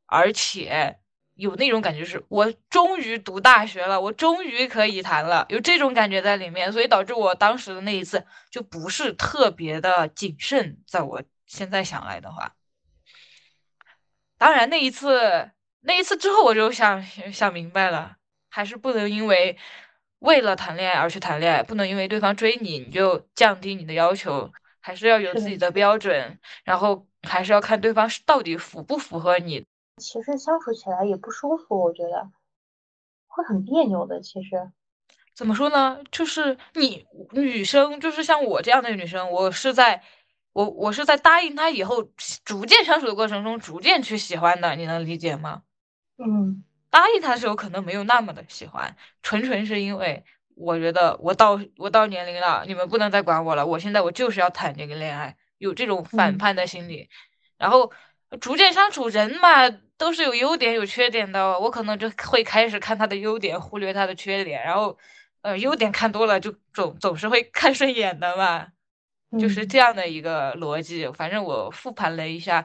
[0.06, 1.00] 而且
[1.42, 12.54] 有那种感觉是我终于读大学了，我终于可以谈了，有这种感觉在里面，所以导致我当时的那一次就不是特别的谨慎，在我现在想来的话，
[14.38, 18.16] 当然那一次那一次之后我就想想明白了。
[18.54, 19.56] 还是不能因为
[20.18, 29.64] 为了谈恋爱而去谈恋爱，不能因为对方追你你就降低你的要求，还是要有自己的标准，然后还是要看对方是到底符不符合你。
[30.02, 32.30] 其实相处起来也不舒服，我觉得
[33.26, 34.20] 会很别扭的。
[34.20, 34.70] 其实
[35.34, 36.02] 怎么说呢？
[36.10, 40.02] 就是你女生，就是像我这样的女生，我是在
[40.52, 42.02] 我我是在答应他以后，
[42.44, 45.62] 逐渐相处的过程中，逐渐去喜欢的，你能理解吗？
[46.18, 46.64] 嗯。
[46.90, 50.22] 答应他的时候可能没有那么的喜欢，纯纯是因为
[50.54, 57.08] 我觉得我到我到年龄了，你们不能再管我了，我现在我就是要谈这个恋爱，有这种反叛的心理。
[57.56, 57.90] 然后
[58.40, 64.62] 逐渐相处，人嘛都是有优点有缺点的，我可能就会开始看他的优点，忽略他的缺点。
[64.62, 64.96] 然后
[65.42, 68.66] 呃，优点看多了就总总是会 看顺眼的嘛，
[69.38, 71.08] 就是这样的一个逻辑。
[71.12, 72.64] 反正我复盘了一下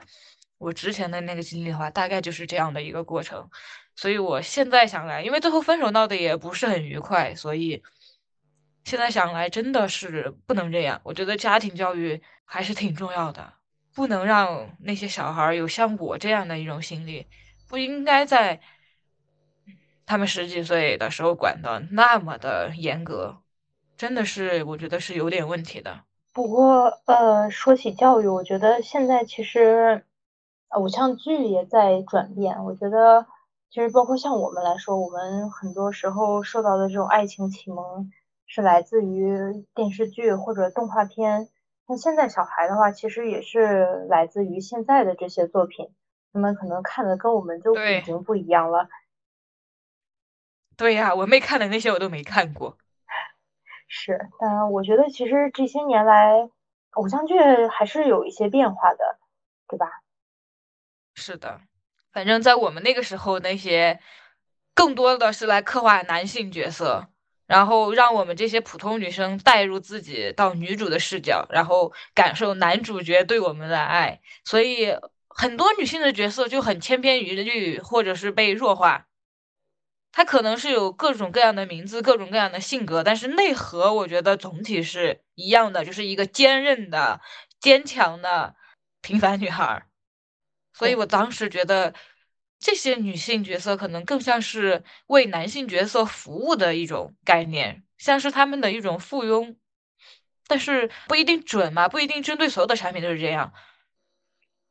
[0.57, 3.49] 我之前的那个经历的话，大概就是这样的一个过程。
[3.95, 7.81] 所以我现在想来，因为最后分手闹得也不是很愉快，所以
[8.85, 11.01] 现在想来真的是不能这样。
[11.03, 13.53] 我觉得家庭教育还是挺重要的，
[13.97, 17.25] 不能让那些小孩有像我这样的一种心理，
[17.67, 18.61] 不应该在
[20.05, 23.37] 他们十几岁的时候管的那么的严格，
[23.97, 26.01] 真的是我觉得是有点问题的。
[26.31, 30.05] 不过，呃，说起教育，我觉得现在其实
[30.67, 33.25] 偶像剧也在转变，我觉得。
[33.71, 38.11] 其实，包括像我们来说，我们很多时候受到的这种爱情启蒙，
[38.45, 41.49] 是来自于电视剧或者动画片。
[41.87, 45.89] 那现在小孩的话，其实也是来自于现在的这些作品，
[46.33, 48.89] 他们可能看的跟我们就已经不一样了。
[50.75, 52.77] 对呀，我妹看的那些我都没看过。
[53.87, 56.49] 是，但我觉得其实这些年来，
[56.91, 57.35] 偶像剧
[57.67, 59.17] 还是有一些变化的，
[59.67, 59.87] 对吧？
[61.15, 61.61] 是的。
[62.11, 63.99] 反正，在我们那个时候，那些
[64.73, 67.07] 更多的是来刻画男性角色，
[67.47, 74.19] 然后让我们这些普通女生带入自己到女主的视角，然后感受男主角对我们的爱。
[74.45, 74.93] 所以，
[75.29, 79.07] 很多女性的角色就很千篇一律，或者是被弱化。
[80.11, 87.21] 她可能是有各种各样的名字，各种各样的性格，但是内核我觉得总体是一样的，就是一个坚韧的、
[87.59, 88.55] 坚强的
[89.01, 89.85] 平凡女孩。
[90.73, 91.93] 所以我当时觉得，
[92.59, 99.55] 这些女性角色可能更像是为男性角色服务的一种概念，像是他们的一种附庸，
[100.47, 103.53] 但是不一定准嘛，不一定针对所有的产品都是这样。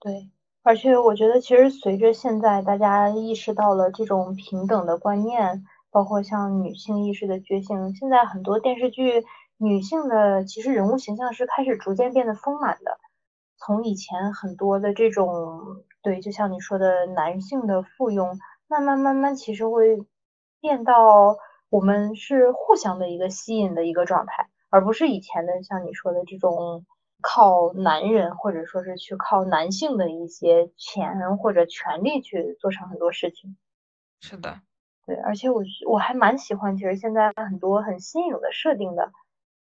[0.01, 0.31] 对，
[0.65, 9.25] 而且我觉得，其实随着现在大家意识到了这种平等的观念，包括像女性意识的觉醒，现在很多电视剧
[9.59, 12.99] 女性的其实人物形象是开始逐渐变得丰满的，
[13.59, 15.85] 从以前很多的这种。
[16.07, 18.39] 对，就像你说的，男性的附庸，
[18.69, 20.07] 慢慢慢慢，其实会
[20.61, 21.37] 变到
[21.69, 26.87] 我们是互相的一个吸引的一个状态，而不是以前的像你说的这种
[27.21, 33.57] 靠男人或者说是去靠男性的一些钱或者权利去做成很多事情。
[34.21, 34.61] 是的，
[35.07, 39.11] 对，而且我我还蛮喜欢，其实现在很多很新颖的设定的，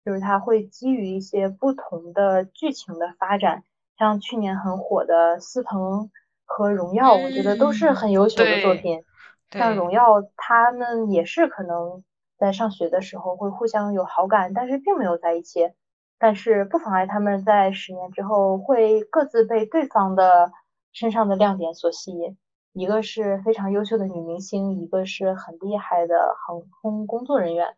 [0.03, 3.63] 就是它会基于一些不同的剧情的发展，
[3.99, 6.09] 像去年很火的《司藤
[6.55, 9.03] 和荣耀》，我觉得都是很优秀的作品。
[9.49, 12.03] 像荣耀，他们也是可能
[12.37, 15.71] 在上学的时候会互相有好感，但是并没有在一起。
[16.19, 20.51] 但是不妨碍他们在十年之后会各自被对方的
[20.91, 22.37] 身上的亮点所吸引。
[22.71, 27.75] 一个是非常优秀的女明星，一个是很厉害的航空工作人员。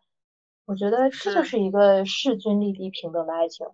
[0.66, 3.66] 我觉得这就是一个势均力敌、平等的爱情。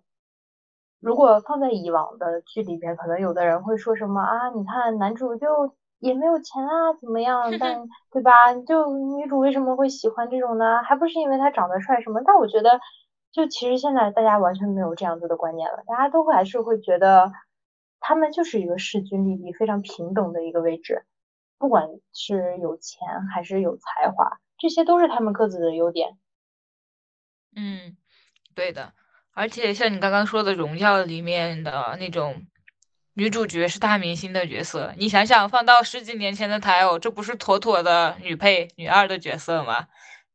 [1.03, 7.51] 如果放在以往的剧里边，可能有的人会说什么啊，你看男主就也没有钱啊，怎么样？
[7.59, 8.53] 但对吧？
[8.67, 10.81] 就女主为什么会喜欢这种呢？
[10.83, 12.21] 还不是因为他长得帅什么？
[12.25, 12.79] 但我觉得。
[13.33, 17.31] 就其实现在大家完全没有这样子的观念了，大家都会还是会觉得
[17.99, 21.03] 他们就是一个势均力敌、非常平等的一个位置，
[21.57, 26.15] 不管是有钱还是有才华，这些都是他们各自的优点。
[27.55, 27.97] 嗯，
[28.53, 28.93] 对的，
[29.33, 32.45] 而且像你刚刚说的《荣耀》里面的那种
[33.13, 39.87] 女主角是大明星的角色，你想想放到十几年前的台偶，这不是妥妥的女配、女二的角色吗？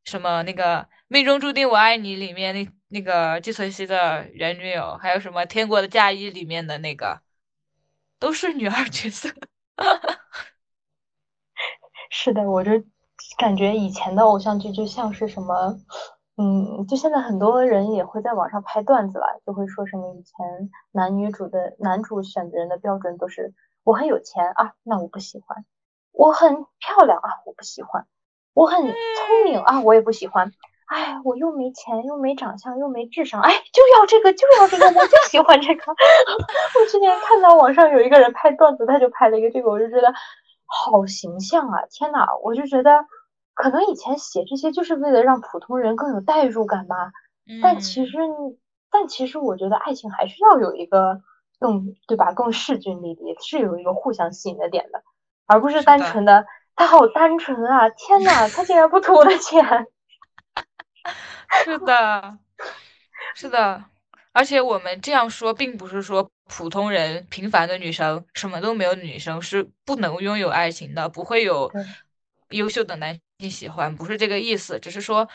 [0.03, 2.67] 什么那个《命中注定我爱你》里面那。
[2.91, 7.21] 那个季存希的原女友，还有什么《天国的嫁衣》里面的那个，
[8.17, 9.29] 都是女二角色。
[12.09, 12.71] 是的，我就
[13.37, 15.79] 感觉以前的偶像剧就像是什么，
[16.41, 25.65] 嗯，就现在很多人也会在网上拍段子了，就会说什么以前男女主的男主选择人的标准都是我很有钱啊，那我不喜欢；
[26.13, 28.03] 我很漂亮啊，我不喜欢；
[28.53, 28.95] 我很聪
[29.43, 30.53] 明啊，我也不喜欢。
[30.85, 35.91] 哎，我又没钱，又没长相，又没智商，哎，就要这个，就要这个，我就喜欢这个。
[35.91, 40.11] 我之前看到网上有一个人拍段子，他就拍了一个这个，我就觉得
[40.65, 41.83] 好形象啊！
[41.91, 43.05] 天呐，我就觉得
[43.61, 47.11] 可能以前写这些就是为了让普通人更有代入感吧。
[47.61, 48.17] 但其实，
[48.89, 51.19] 但其实我觉得爱情还是要有一个
[51.59, 55.03] 更对吧，更势均力敌，是有一个互相吸引的点的，
[55.45, 57.89] 而不是单纯的他好单纯啊！
[57.89, 59.87] 天呐，他竟然不图我的钱。
[61.65, 62.37] 是的，
[63.35, 63.83] 是的，
[64.31, 71.69] 而且我们这样说，并不是说普通人、平凡的女生、什么都没有的女生是不能拥有爱情的，不会有
[72.49, 74.79] 优秀的男性喜欢，不是这个意思。
[74.79, 75.27] 只是说，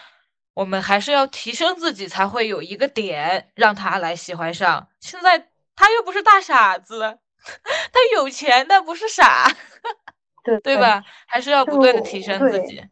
[0.55, 4.89] 我们还是要提升自己，才会有一个点让他来喜欢上。
[5.01, 5.39] 现在
[5.77, 7.19] 他又不是大傻子，
[7.93, 9.47] 他有钱，但不是傻，
[10.45, 11.03] 对对吧？
[11.27, 12.85] 还是要不断的提升自己。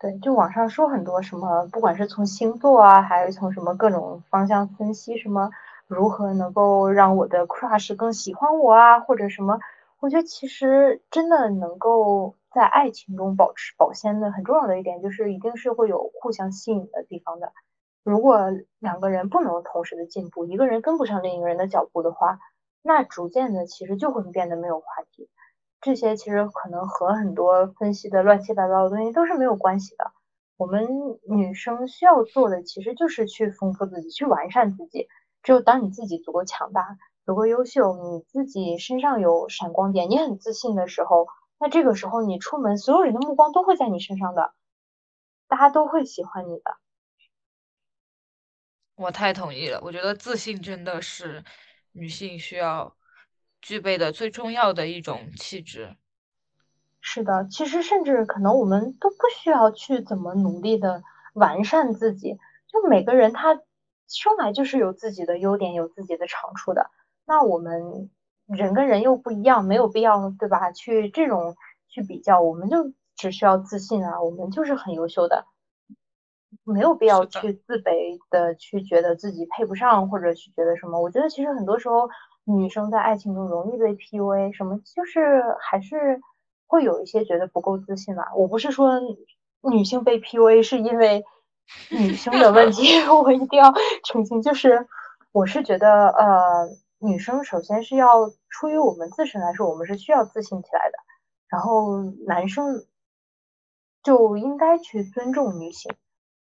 [0.00, 5.50] 对，就网上说很多什么，不管是从星座啊，还是从什么各种方向分析，什么
[5.88, 9.58] 如何能够让我的 crush 更喜欢我啊，或者什么，
[9.98, 17.52] 我觉得其实真的能够在爱情中保持保鲜的很重要的一点，就是一定是会有互相吸引的地方的。
[18.02, 22.38] 如果两个人不能同时的进步，一个人跟不上另一个人的脚步的话，
[22.82, 25.28] 那逐渐的其实就会变得没有话题。
[25.80, 30.10] 这些其实可能和很多分析的乱七八糟的东西都是没有关系的。
[30.56, 30.88] 我们
[31.28, 35.06] 女生需要做的其实就是去丰富自己，去完善自己。
[35.42, 41.28] 只有当你自己足够强大、足够优秀，你自己身上有闪光点，你很自信的时候，
[41.58, 44.54] 那这个时候你出门，所有人的目光都会在你身上的，
[45.46, 46.76] 大家都会喜欢你的。
[48.96, 51.44] 我太同意了，我觉得自信真的是
[51.92, 52.94] 女性需要。
[53.60, 55.96] 具备的最重要的一种气质，
[57.00, 61.02] 是的，其实甚至可能我们都不需要去怎么努力的
[61.34, 62.38] 完善自己，
[62.68, 63.60] 就每个人他
[64.06, 66.88] 生来就是有自己的优点，有自己的长处的。
[67.24, 68.08] 那我们
[68.48, 70.72] 人跟人又不一样，没有必要对吧？
[70.72, 71.56] 去这种
[71.88, 75.44] 去比较，我们就只需要自信啊，我们就是很优秀的，
[76.64, 81.00] 没有必要去自卑的去觉得自己配不上，或者去觉得什么。
[81.00, 82.08] 我觉得其实很多时候。
[82.50, 86.18] 女生在爱情中容易被 PUA，什么就是还是
[86.66, 88.24] 会有一些觉得不够自信啊。
[88.34, 88.98] 我不是说
[89.60, 91.22] 女性被 PUA 是因为
[91.90, 92.86] 女生的问题，
[93.22, 93.70] 我一定要
[94.02, 94.88] 澄清，就是
[95.30, 100.98] 我是觉得呃，女生首先是要出于我们自身来说，我们是需要自信起来的，
[101.48, 102.86] 然后男生
[104.02, 105.94] 就应该去尊重女性，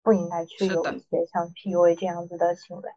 [0.01, 2.91] 不应该去有一些像 PUA 这样子的行为。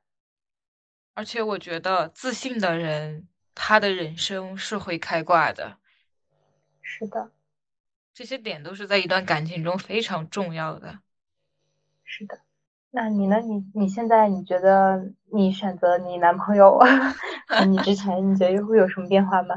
[1.15, 5.79] 而且我觉得自信的人，他的人生是会开挂的。
[6.83, 7.31] 是的，
[8.13, 10.99] 这些点都是在一段感情中非常重要的。
[12.03, 12.41] 是的，
[12.91, 13.41] 那你呢？
[13.41, 16.80] 你你现在你觉得你选择你男朋友，
[17.68, 19.57] 你之前你觉得会有什么变化吗？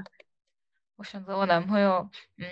[0.98, 2.48] 我选择我男朋友，嗯，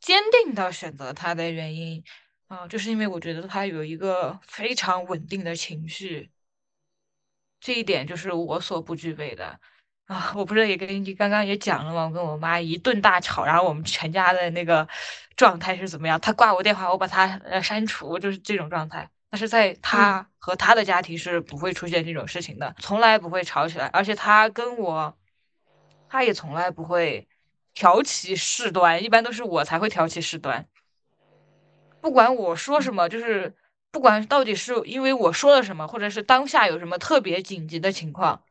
[0.00, 2.02] 坚定的选择他的原因
[2.48, 6.32] 啊，就是因为我觉得他有一个非常稳定的情绪，
[7.60, 9.60] 这一点就是我所不具备的
[10.06, 10.32] 啊。
[10.34, 12.06] 我不是也跟你刚刚也讲了吗？
[12.06, 14.88] 我跟我妈一顿大吵，然后我们全家的那个
[15.36, 16.20] 状态是怎么样？
[16.20, 19.08] 他挂我电话，我把他呃删除，就是这种状态。
[19.32, 25.16] 但是在他和他的家庭是不会出现这种事情的，从来不会吵起来，而且他跟我，
[26.08, 27.26] 他也从来不会。
[27.74, 30.68] 挑起事端，一般都是我才会挑起事端。
[32.02, 33.56] 不管我说什么，就是
[33.90, 38.42] 不管到底是因为我说了什么，或者是当下有什么特别紧急的情况，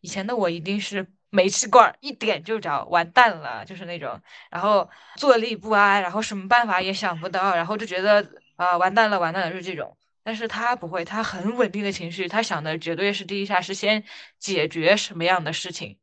[0.00, 4.20] 以前的我一定是煤气罐一点就着，完蛋了，就是那种，
[4.50, 9.96] 然后坐立不安，然后什么办法也想不到，然后就觉得啊，完蛋了，完蛋了，就是这种。
[10.26, 14.02] 但是他不会，他很稳定的情绪，他想的绝对是第一下是先
[14.40, 15.96] 解决什么样的事情。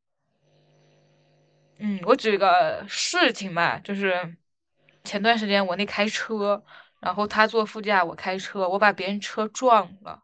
[1.77, 4.37] 嗯，我举个事情嘛，就是
[5.03, 6.63] 前段时间我那开车，
[7.01, 10.23] 然后他坐副驾，我开车，我把别人车撞了。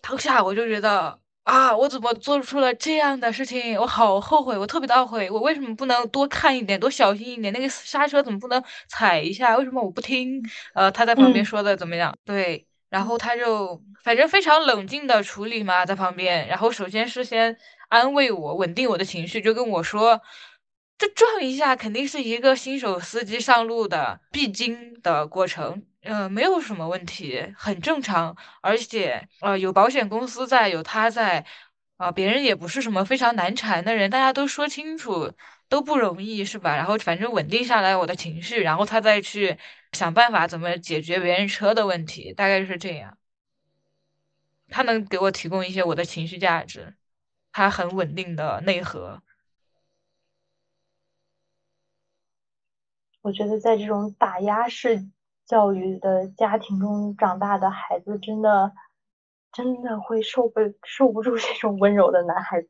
[0.00, 3.76] 当下我就觉得啊，我怎么做出了这样的事情？
[3.76, 5.28] 我好后悔，我特别的懊悔。
[5.28, 7.52] 我为什么不能多看一点，多小心一点？
[7.52, 9.56] 那个刹车怎么不能踩一下？
[9.56, 10.40] 为什么我不听？
[10.74, 12.16] 呃，他在旁边说的怎么样？
[12.24, 16.46] 对，然后他就反正非常冷静的处理嘛，在旁边。
[16.46, 17.56] 然后首先是先
[17.88, 20.20] 安慰我，稳定我的情绪，就跟我说。
[20.98, 28.36] 这撞一下肯定是一个新手司机上路的必经的过程，呃，没有什么问题，很正常。
[28.60, 31.44] 而且，呃，有保险公司在，有他在，
[31.96, 35.32] 啊，别人也不是什么非常难缠的人，大家都说清楚，
[35.72, 36.76] 都不容易，是吧？
[36.76, 39.56] 然后反正稳定下来我的情绪，然后他再去
[39.92, 43.16] 想办法怎么解决别人车的问题，大概就是这样。
[44.68, 46.94] 他能给我提供一些我的情绪价值，
[47.52, 49.22] 他很稳定的内核。
[53.22, 55.08] 我觉得在这种打压式
[55.46, 58.74] 教育的家庭中长大的孩子，真的
[59.50, 62.68] 真的会受不受不住这种温柔的男孩子。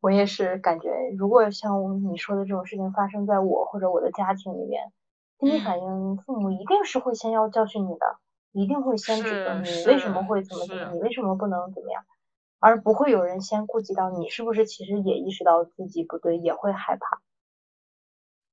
[0.00, 4.92] 我也是感觉，如果像你说的这种事情发生在我或者我的家庭里面，
[5.38, 8.18] 第一反应父母一定是会先要教训你的，
[8.52, 12.04] 一定会先指责你为什么会怎么怎么，你为什么不能怎么样，
[12.60, 17.20] 而不会有人先顾及到你是不是其实也意识到自己不对，也会害怕。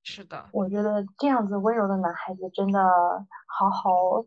[0.03, 2.79] 是的，我觉得这样子温柔的男孩子真的
[3.47, 4.25] 好好。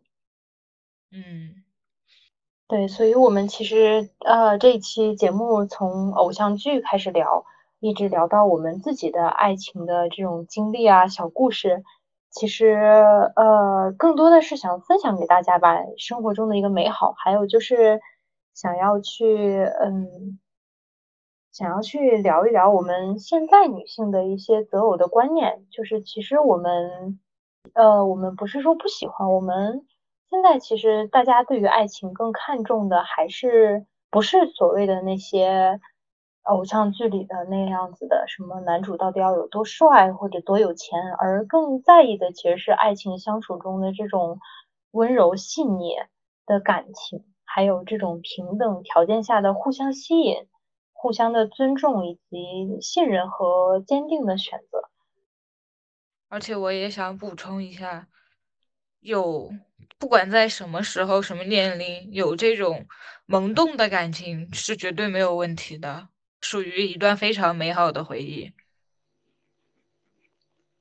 [1.11, 1.63] 嗯，
[2.69, 7.43] 对，所以我们其实呃这一期节目从偶像剧开始聊，
[7.79, 11.83] 一直聊到我们自己的爱情的这种经历啊小故事，
[12.29, 12.75] 其实
[13.35, 17.99] 呃更多的是想分享给大家吧生活中的一个美好，还有就是
[18.53, 20.39] 想要去嗯。
[21.51, 27.19] 想要去聊一聊我们现在女性的一些择偶的观念，就是其实我们，
[27.73, 29.85] 呃，我们不是说不喜欢，我们
[30.29, 35.79] 现在其实大家对于爱情更看重的还是不是所谓的那些
[36.43, 44.39] 偶像剧里的那样子的什么男主到底要有多帅或者多有钱，而更在意的其实是爱情相处中的这种
[44.91, 45.95] 温柔细腻
[46.45, 50.47] 的感情，还有这种平等条件下的互相吸引。
[51.01, 54.89] 互相的尊重以及信任和坚定的选择，
[56.27, 58.09] 而且我也想补充一下，
[59.01, 59.51] 有
[59.97, 62.85] 不管在什么时候、什么年龄，有这种
[63.25, 66.07] 萌动的感情是绝对没有问题的，
[66.41, 68.51] 属于一段非常美好的回忆。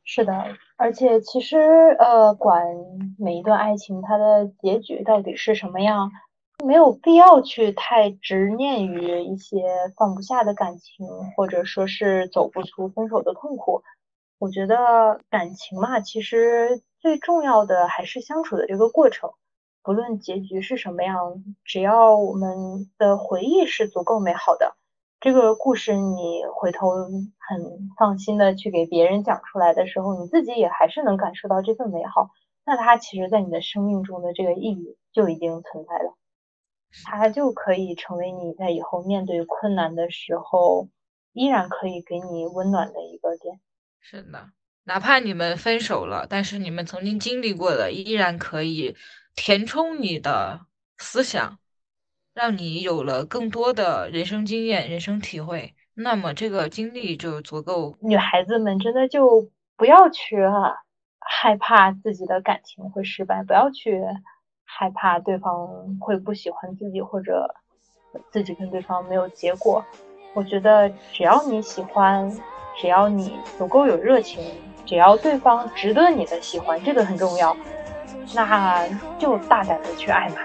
[0.05, 0.33] 是的，
[0.77, 1.59] 而且其实
[1.99, 2.65] 呃，管
[3.19, 6.11] 每一段爱情它的结局到底是什么样。
[6.65, 9.63] 没有必要去太执念于一些
[9.97, 11.07] 放不下的感情，
[11.37, 13.85] 或者说是走不出分手的痛苦。
[14.41, 19.31] 我觉得感情嘛，其实最重要的还是相处的这个过程。
[19.83, 24.77] 不论结局是什么样，只要我们的回忆是足够美好的，
[25.21, 26.91] 这个故事你回头
[27.39, 32.31] 很放心的去给别人讲出来的时候，你自己也还是能感受到这份美好。
[32.67, 36.15] 那它其实，在你的生命中的这个意义就已经存在了。
[37.07, 40.89] 它就可以成为你在以后面对困难的时候，
[41.33, 43.59] 依然可以给你温暖的一个点。
[44.01, 44.51] 是的，
[44.89, 48.97] 哪怕你们分手了，但是你们曾经经历过的，依然可以
[49.37, 50.63] 填充你的
[50.97, 51.59] 思想，
[52.33, 55.75] 让你有了更多的人生经验、人生体会。
[55.93, 57.99] 那么这个经历就足够。
[58.01, 60.39] 女孩子们真的就不要去
[61.21, 64.03] 害怕自己的感情会失败，不要去。
[64.71, 67.55] 害怕对方会不喜欢自己，或者
[68.31, 69.85] 自己跟对方没有结果。
[70.35, 72.31] 我觉得只要你喜欢，
[72.77, 74.43] 只要你足够有热情，
[74.89, 77.55] 只要对方值得你的喜欢，这个很重要，
[78.35, 80.37] 那就大胆的去爱嘛。